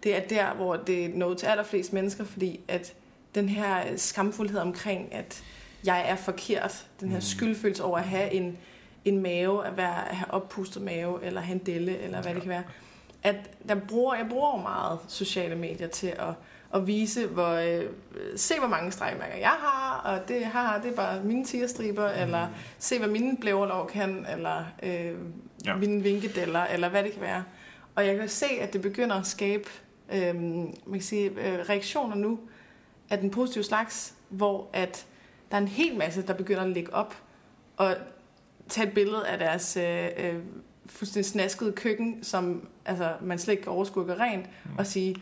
[0.03, 2.93] det er der, hvor det er noget til allerflest mennesker, fordi at
[3.35, 5.43] den her skamfuldhed omkring, at
[5.85, 6.85] jeg er forkert.
[6.99, 7.21] Den her mm.
[7.21, 8.57] skyldfølelse over at have en,
[9.05, 12.33] en mave, at, være, at have oppustet mave, eller have en delle, eller hvad ja.
[12.33, 12.63] det kan være.
[13.23, 13.35] At
[13.67, 16.33] der bruger, jeg bruger meget sociale medier til at,
[16.73, 17.85] at vise, hvor, øh,
[18.35, 22.21] se hvor mange stregmærker jeg har, og det har det er bare mine tigerstriber, mm.
[22.21, 22.47] eller
[22.79, 25.13] se hvad mine blæverlov kan, eller øh,
[25.65, 25.75] ja.
[25.75, 27.43] mine vinkedeller, eller hvad det kan være.
[27.95, 29.69] Og jeg kan se, at det begynder at skabe
[30.13, 32.39] øh, man kan sige, øh, reaktioner nu
[33.09, 35.05] af den positive slags, hvor at
[35.51, 37.15] der er en hel masse, der begynder at lægge op
[37.77, 37.95] og
[38.69, 40.35] tage et billede af deres øh, øh,
[40.85, 44.71] fuldstændig snaskede køkken, som altså, man slet ikke kan overskue rent, mm.
[44.77, 45.15] og sige,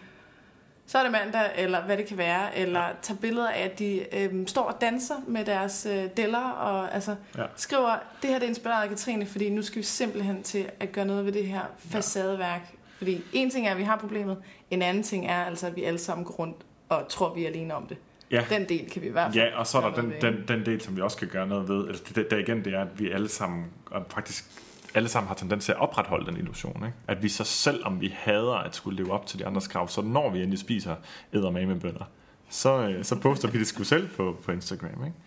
[0.85, 4.15] så er det mandag, eller hvad det kan være, eller tage billeder af, at de
[4.15, 7.43] øhm, står og danser med deres øh, deller, og altså Ja.
[7.55, 10.91] skriver, det her det er inspireret af Katrine, fordi nu skal vi simpelthen til at
[10.91, 12.73] gøre noget ved det her facadeværk.
[12.97, 14.37] Fordi en ting er, at vi har problemet,
[14.71, 16.55] en anden ting er altså, at vi alle sammen går rundt
[16.89, 17.97] og tror, vi er alene om det.
[18.31, 18.43] Ja.
[18.49, 20.65] Den del kan vi i hvert fald Ja, og så er der den, den, den
[20.65, 21.87] del, som vi også kan gøre noget ved.
[21.87, 24.45] Altså, det, der igen, det er, at vi alle sammen, og faktisk
[24.93, 26.75] alle sammen har tendens til at opretholde den illusion.
[26.75, 26.97] Ikke?
[27.07, 29.87] At vi så selv, om vi hader at skulle leve op til de andres krav,
[29.87, 30.95] så når vi endelig spiser
[31.33, 32.03] eddermame med bønder,
[32.49, 35.05] så, øh, så poster vi det sgu selv på, på Instagram.
[35.05, 35.17] Ikke?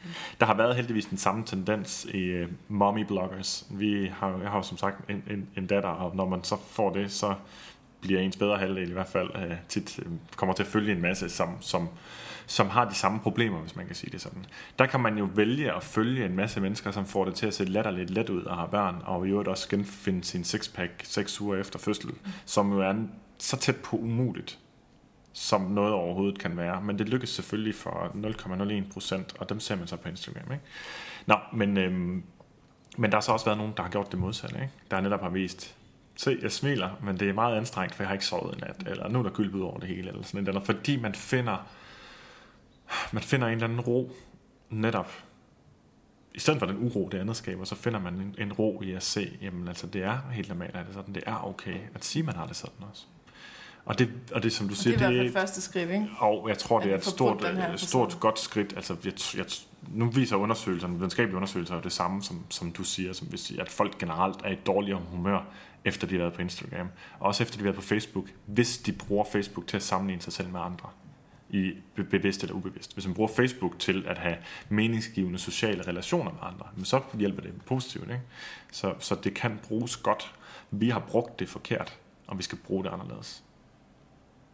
[0.41, 3.67] Der har været heldigvis den samme tendens i uh, mommy bloggers.
[3.71, 6.57] Vi har, jeg har jo som sagt en, en, en datter, og når man så
[6.71, 7.35] får det, så
[8.01, 11.03] bliver ens bedre halvdel i hvert fald øh, tit øh, kommer til at følge en
[11.03, 11.89] masse, som, som,
[12.47, 14.47] som har de samme problemer, hvis man kan sige det sådan.
[14.79, 17.55] Der kan man jo vælge at følge en masse mennesker, som får det til at
[17.55, 21.41] se latterligt let ud og har børn, og i øvrigt også genfinde sin sixpack seks
[21.41, 22.11] uger efter fødsel,
[22.45, 22.95] som jo er
[23.39, 24.59] så tæt på umuligt,
[25.33, 26.81] som noget overhovedet kan være.
[26.81, 27.91] Men det lykkes selvfølgelig for
[28.83, 30.53] 0,01 procent, og dem ser man så på Instagram.
[30.53, 30.65] Ikke?
[31.27, 32.23] Nå, men, øhm,
[32.97, 34.57] men der har så også været nogen, der har gjort det modsatte.
[34.57, 34.73] Ikke?
[34.91, 35.77] Der netop har vist,
[36.17, 38.77] se, jeg smiler, men det er meget anstrengt, for jeg har ikke sovet i nat,
[38.87, 41.67] eller nu er der gylpet over det hele, eller sådan noget, eller fordi man finder,
[43.13, 44.11] man finder en eller anden ro,
[44.71, 45.13] netop,
[46.35, 48.93] i stedet for den uro, det andet skaber, så finder man en, en ro i
[48.93, 52.05] at se, jamen altså, det er helt normalt, at det sådan, det er okay, at
[52.05, 53.05] sige, man har det sådan også.
[53.85, 55.91] Og det, og det som du og det siger, er i hvert fald første skridt,
[55.91, 56.09] ikke?
[56.19, 58.73] og jeg tror, At det er et stort, øh, stort godt skridt.
[58.77, 59.45] Altså, jeg, jeg,
[59.89, 63.99] nu viser undersøgelserne, videnskabelige undersøgelser, det samme, som, som du siger, som sige, at folk
[63.99, 65.45] generelt er i dårligere humør,
[65.85, 66.89] efter de har været på Instagram.
[67.19, 70.23] Og også efter de har været på Facebook, hvis de bruger Facebook til at sammenligne
[70.23, 70.89] sig selv med andre.
[71.53, 72.95] I be- bevidst eller ubevidst.
[72.95, 74.37] Hvis man bruger Facebook til at have
[74.69, 78.11] meningsgivende sociale relationer med andre, men så hjælper det positivt.
[78.11, 78.21] Ikke?
[78.73, 80.35] Så, så det kan bruges godt.
[80.71, 83.45] Vi har brugt det forkert, og vi skal bruge det anderledes.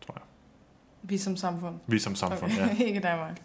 [0.07, 0.23] Tror jeg.
[1.03, 1.79] Vi som samfund.
[1.87, 2.77] Vi som samfund, ja.
[2.87, 3.41] ikke Danmark.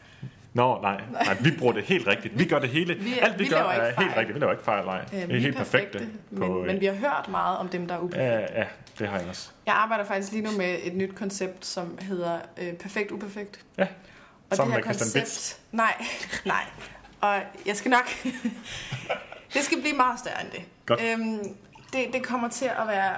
[0.53, 2.39] Nå, nej, nej, vi bruger det helt rigtigt.
[2.39, 2.93] Vi gør det hele.
[2.95, 4.05] Vi- alt vi, vi gør er fejl.
[4.07, 4.35] helt rigtigt.
[4.35, 5.05] Vi laver ikke fejl, nej.
[5.13, 5.97] Øh, vi er helt perfekte.
[5.99, 8.31] perfekte, på, men, men vi har hørt meget om dem, der er uperfekte.
[8.33, 8.65] ja, ja,
[8.99, 9.49] det har jeg også.
[9.65, 13.59] Jeg arbejder faktisk lige nu med et nyt koncept, som hedder øh, Perfekt Uperfekt.
[13.77, 13.87] Ja,
[14.49, 15.59] Og sammen det her med koncept...
[15.71, 16.05] Nej,
[16.45, 16.63] nej.
[17.21, 17.35] Og
[17.65, 18.09] jeg skal nok...
[19.53, 20.61] det skal blive meget større end det.
[20.85, 21.01] Godt.
[21.03, 21.39] Øhm,
[21.93, 23.15] det, det kommer til at være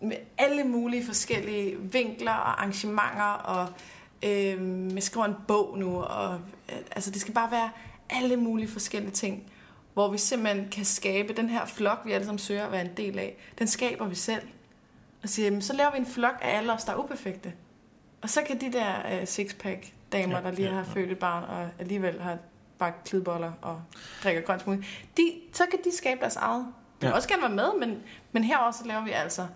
[0.00, 3.68] med alle mulige forskellige vinkler og arrangementer, og
[4.22, 6.34] øhm, jeg skriver en bog nu, og
[6.72, 7.70] øh, altså det skal bare være
[8.10, 9.42] alle mulige forskellige ting,
[9.94, 12.90] hvor vi simpelthen kan skabe den her flok, vi alle sammen søger at være en
[12.96, 14.42] del af, den skaber vi selv.
[15.22, 17.52] Og siger, jamen, så laver vi en flok af alle os, der er uperfekte.
[18.22, 21.00] Og så kan de der øh, sixpack damer, Ja, der lige ja, har ja.
[21.00, 22.38] født et barn, og alligevel har
[22.78, 23.82] bagt klidboller og
[24.24, 24.84] drikker grønt smoothie,
[25.16, 26.66] de, så kan de skabe deres eget.
[27.02, 27.12] De Ja.
[27.12, 28.02] også gerne være med, men,
[28.32, 29.46] men herover så laver vi altså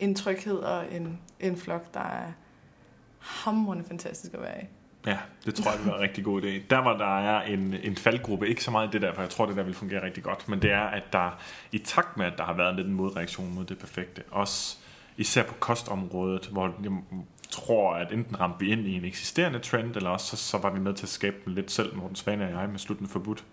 [0.00, 2.32] en tryghed og en, en flok, der er
[3.22, 4.64] hamrende fantastisk at være i.
[5.06, 6.60] Ja, det tror jeg, det var en rigtig god idé.
[6.70, 9.46] Der hvor der er en, en faldgruppe, ikke så meget det der, for jeg tror,
[9.46, 11.40] det der vil fungere rigtig godt, men det er, at der
[11.72, 14.76] i takt med, at der har været lidt en modreaktion mod det perfekte, også
[15.16, 16.92] især på kostområdet, hvor jeg
[17.50, 20.70] tror, at enten ramte vi ind i en eksisterende trend, eller også så, så var
[20.70, 23.44] vi med til at skabe den lidt selv, Morten Svane og jeg, med slutten forbudt.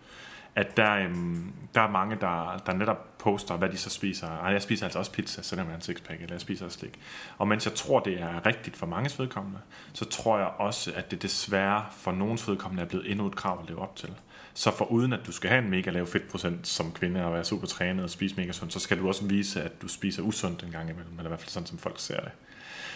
[0.56, 4.28] At der, øhm, der er mange, der, der netop poster, hvad de så spiser.
[4.28, 6.80] Ej, jeg spiser altså også pizza, selvom jeg er en sixpack, eller jeg spiser også
[6.80, 7.00] slik.
[7.38, 9.60] Og mens jeg tror, det er rigtigt for mange vedkommende,
[9.94, 13.60] så tror jeg også, at det desværre for nogens vedkommende er blevet endnu et krav
[13.62, 14.14] at leve op til.
[14.60, 17.44] Så for uden at du skal have en mega lav fedtprocent som kvinde og være
[17.44, 20.64] super trænet og spise mega sundt, så skal du også vise, at du spiser usundt
[20.64, 22.32] en gang imellem, eller i hvert fald sådan, som folk ser det.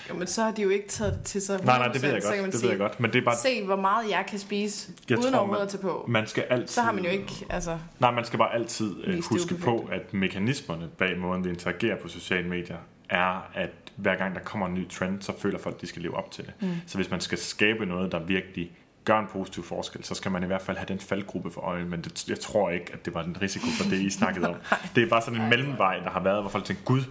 [0.10, 2.02] Jo, men så har de jo ikke taget det til sig 100%, Nej, nej, det
[2.02, 4.10] ved jeg godt, det sige, ved jeg godt, men det er bare, Se, hvor meget
[4.10, 6.06] jeg kan spise, Jeg uden overhovedet at tage på.
[6.08, 6.68] man skal altid...
[6.68, 7.80] Så har man jo ikke, altså...
[8.00, 12.08] Nej, man skal bare altid øh, huske på, at mekanismerne bag måden, vi interagerer på
[12.08, 12.78] sociale medier,
[13.10, 16.02] er, at hver gang der kommer en ny trend, så føler folk, at de skal
[16.02, 16.54] leve op til det.
[16.62, 16.70] Mm.
[16.88, 18.72] Så hvis man skal skabe noget, der virkelig
[19.06, 21.86] gør en positiv forskel, så skal man i hvert fald have den faldgruppe for øje,
[21.86, 24.56] men det, jeg tror ikke, at det var den risiko for det, I snakkede om.
[24.96, 27.02] Det er bare sådan en mellemvej, der har været, hvor folk tænker, gud,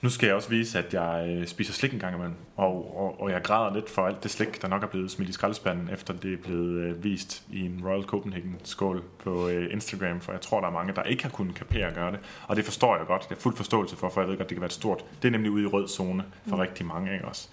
[0.00, 3.20] nu skal jeg også vise, at jeg øh, spiser slik en gang imellem, og, og,
[3.20, 5.88] og jeg græder lidt for alt det slik, der nok er blevet smidt i skraldespanden,
[5.92, 10.32] efter det er blevet øh, vist i en Royal Copenhagen skål på øh, Instagram, for
[10.32, 12.64] jeg tror, der er mange, der ikke har kunnet kapere at gøre det, og det
[12.64, 14.66] forstår jeg godt, det er fuld forståelse for, for jeg ved godt, det kan være
[14.66, 16.60] et stort, det er nemlig ude i rød zone for mm.
[16.60, 17.48] rigtig mange, ikke også?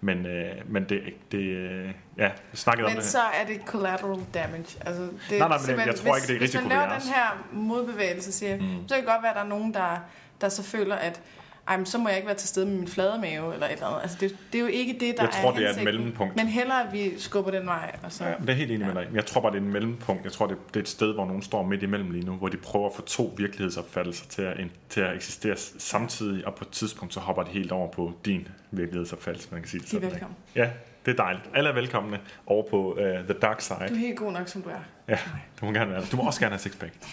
[0.00, 1.84] Men, øh, men det, det øh,
[2.16, 4.78] ja, jeg snakkede om Men det så er det collateral damage.
[4.86, 7.08] Altså, det, Nej, nej, men jeg tror ikke, det er risiko Hvis man laver den
[7.08, 8.88] her modbevægelse, siger, mm.
[8.88, 9.96] så kan det godt være, at der er nogen, der,
[10.40, 11.20] der så føler, at
[11.68, 13.72] ej, men så må jeg ikke være til stede med min flade mave, eller et
[13.72, 14.02] eller andet.
[14.02, 16.36] Altså, det, det er jo ikke det, der Jeg tror, er det er et mellempunkt.
[16.36, 17.96] Men hellere, at vi skubber den vej.
[18.02, 18.92] Og så, Ja, det er helt enig Ja.
[18.94, 19.08] med dig.
[19.14, 20.24] Jeg tror bare, det er en mellempunkt.
[20.24, 22.48] Jeg tror, det, det er et sted, hvor nogen står midt imellem lige nu, hvor
[22.48, 24.56] de prøver at få to virkelighedsopfattelser til at,
[24.88, 28.48] til at eksistere samtidig, og på et tidspunkt så hopper de helt over på din
[28.70, 30.08] virkelighedsopfattelse, man kan sige det De er sådan.
[30.08, 30.14] ikke?
[30.14, 30.36] velkommen.
[30.56, 30.70] Ja,
[31.06, 31.44] det er dejligt.
[31.54, 33.78] Alle er velkomne over på uh, The Dark Side.
[33.88, 34.74] Du er helt god nok, som du er.
[35.08, 35.18] Ja,
[35.60, 36.02] du må gerne være.
[36.12, 36.92] Du må også gerne have sixpack.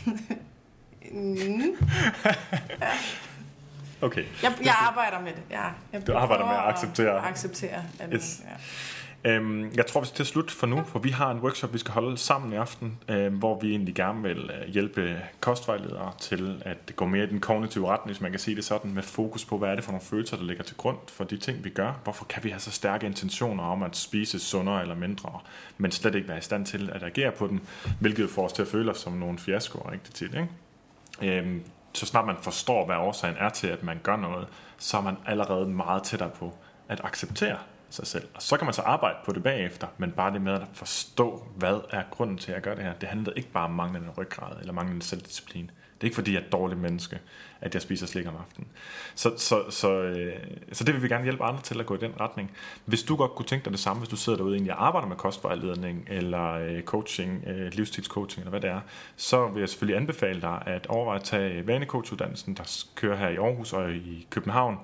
[1.12, 1.62] Mm.
[4.06, 4.24] Okay.
[4.44, 5.42] Jeg, jeg arbejder med det.
[5.52, 7.18] Ja, jeg Du arbejder med at acceptere.
[7.18, 8.42] At acceptere at Yes.
[8.46, 8.56] ja.
[9.26, 11.78] Øhm, jeg tror, vi skal til slut for nu, for vi har en workshop, vi
[11.78, 16.62] skal holde sammen i aften, øhm, hvor vi egentlig gerne vil øh, hjælpe kostvejledere til
[16.66, 19.46] at gå mere i den kognitive retning, hvis man kan sige det sådan, med fokus
[19.46, 21.70] på, hvad er det for nogle følelser, der ligger til grund for de ting, vi
[21.70, 22.00] gør.
[22.04, 25.40] Hvorfor kan vi have så stærke intentioner om at spise sundere eller mindre,
[25.78, 27.62] men slet ikke være i stand til at agere på dem,
[28.00, 30.34] hvilket får os til at føle os som nogle fiaskoer rigtig tit.
[30.34, 31.38] Ikke?
[31.38, 31.64] Øhm,
[31.98, 35.18] så snart man forstår, hvad årsagen er til, at man gør noget, så er man
[35.26, 36.54] allerede meget tættere på
[36.90, 37.58] at acceptere
[37.90, 38.28] sig selv.
[38.36, 41.48] Og så kan man så arbejde på det bagefter, men bare det med at forstå,
[41.56, 42.94] hvad er grunden til, at jeg gør det her.
[42.94, 45.72] Det handler ikke bare om manglende ryggrad eller manglende selvdisciplin.
[45.96, 47.20] Det er ikke fordi, jeg er et dårligt menneske,
[47.62, 48.68] at jeg spiser slik om aftenen.
[49.16, 50.34] Så, så, så, øh,
[50.72, 52.52] så det vil vi gerne hjælpe andre til at gå i den retning.
[52.86, 55.08] Hvis du godt kunne tænke dig det samme, hvis du sidder derude og egentlig arbejder
[55.08, 58.82] med kostvejledning, eller øh, coaching, øh, livsstilscoaching, eller hvad det er,
[59.16, 63.36] så vil jeg selvfølgelig anbefale dig at overveje at tage vanecoachuddannelsen, der kører her i
[63.36, 64.78] Aarhus og i København,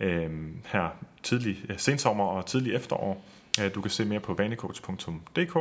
[0.00, 0.30] øh,
[0.66, 0.88] her
[1.22, 3.24] tidlig øh, sensommer og tidlig efterår.
[3.64, 5.56] Øh, Du kan se mere på vanecoach.dk,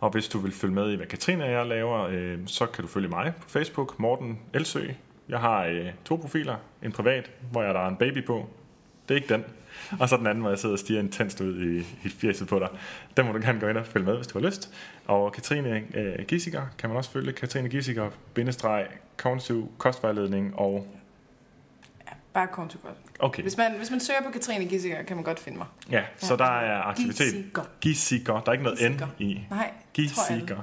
[0.00, 2.82] og hvis du vil følge med i, hvad Katrine og jeg laver, øh, så kan
[2.84, 4.88] du følge mig på Facebook, Morten Elsø.
[5.28, 8.48] Jeg har øh, to profiler, en privat, hvor jeg der er en baby på.
[9.08, 9.44] Det er ikke den.
[10.00, 12.58] Og så den anden, hvor jeg sidder og stiger intenst ud i, i fjeset på
[12.58, 12.68] dig.
[13.16, 14.74] Den må du gerne gå ind og følge med, hvis du har lyst.
[15.06, 16.26] Og Katrine øh,
[16.78, 17.32] kan man også følge.
[17.32, 18.86] Katrine Gissiger, bindestreg,
[19.16, 20.86] kognitiv kostvejledning og
[22.34, 22.46] ja, bare
[22.82, 22.96] godt.
[23.18, 25.66] Okay, Hvis man, hvis man søger på Katrine Gissinger, kan man godt finde mig.
[25.90, 27.26] ja, så der er aktivitet.
[27.26, 27.62] Gissinger.
[27.80, 29.06] Gissiker, der er ikke noget Gissiker.
[29.06, 29.46] N i.
[29.50, 29.72] Nej, tror jeg.
[29.92, 30.56] Gissiker.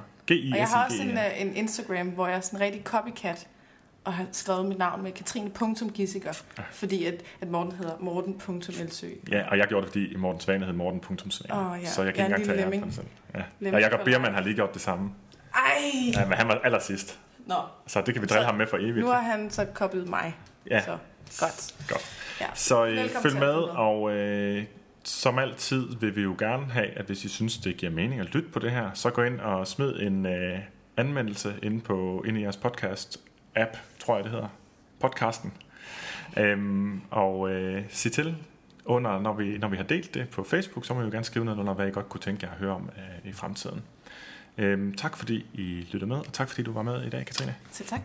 [0.52, 3.46] Og jeg har også en, uh, en Instagram, hvor jeg er sådan en rigtig copycat,
[4.04, 6.32] og har skrevet mit navn med katrine.gissiker,
[6.72, 9.06] fordi at, at Morten hedder morten.elsø.
[9.30, 11.76] Ja, og jeg gjorde det, fordi Morten Svane hed Morten.Svane.
[11.76, 11.86] Ja.
[11.86, 13.06] Så jeg kan Jeg ikke en engang tage det selv.
[13.34, 13.42] Ja.
[13.60, 15.10] Lemming Og Jacob Biermann har lige gjort det samme.
[15.54, 15.60] Ej!
[16.14, 17.18] Ja, men han var allersidst.
[17.46, 17.54] Nå,
[17.86, 18.98] Så det kan vi drille Så ham med for evigt.
[18.98, 20.36] nu har han så koblet mig.
[20.70, 20.84] Ja.
[20.84, 20.98] Så
[21.40, 21.74] godt.
[21.88, 22.18] Godt.
[22.40, 22.46] Ja.
[22.54, 24.64] Så øh, Velkommen følg med, og øh,
[25.04, 28.26] som altid vil vi jo gerne have, at hvis I synes, det giver mening at
[28.26, 30.58] lytte på det her, så gå ind og smid en øh,
[30.96, 34.48] anmeldelse inde, på, inde i jeres podcast-app, tror jeg det hedder.
[35.00, 35.52] Podcasten.
[36.36, 38.36] Øhm, og øh, sig til,
[38.84, 41.24] under, når, vi, når vi har delt det på Facebook, så må I jo gerne
[41.24, 43.82] skrive noget under, hvad I godt kunne tænke jer at høre om øh, i fremtiden.
[44.58, 47.54] Øhm, tak fordi I lyttede med, og tak fordi du var med i dag, Katrine.
[47.70, 48.00] Selv tak.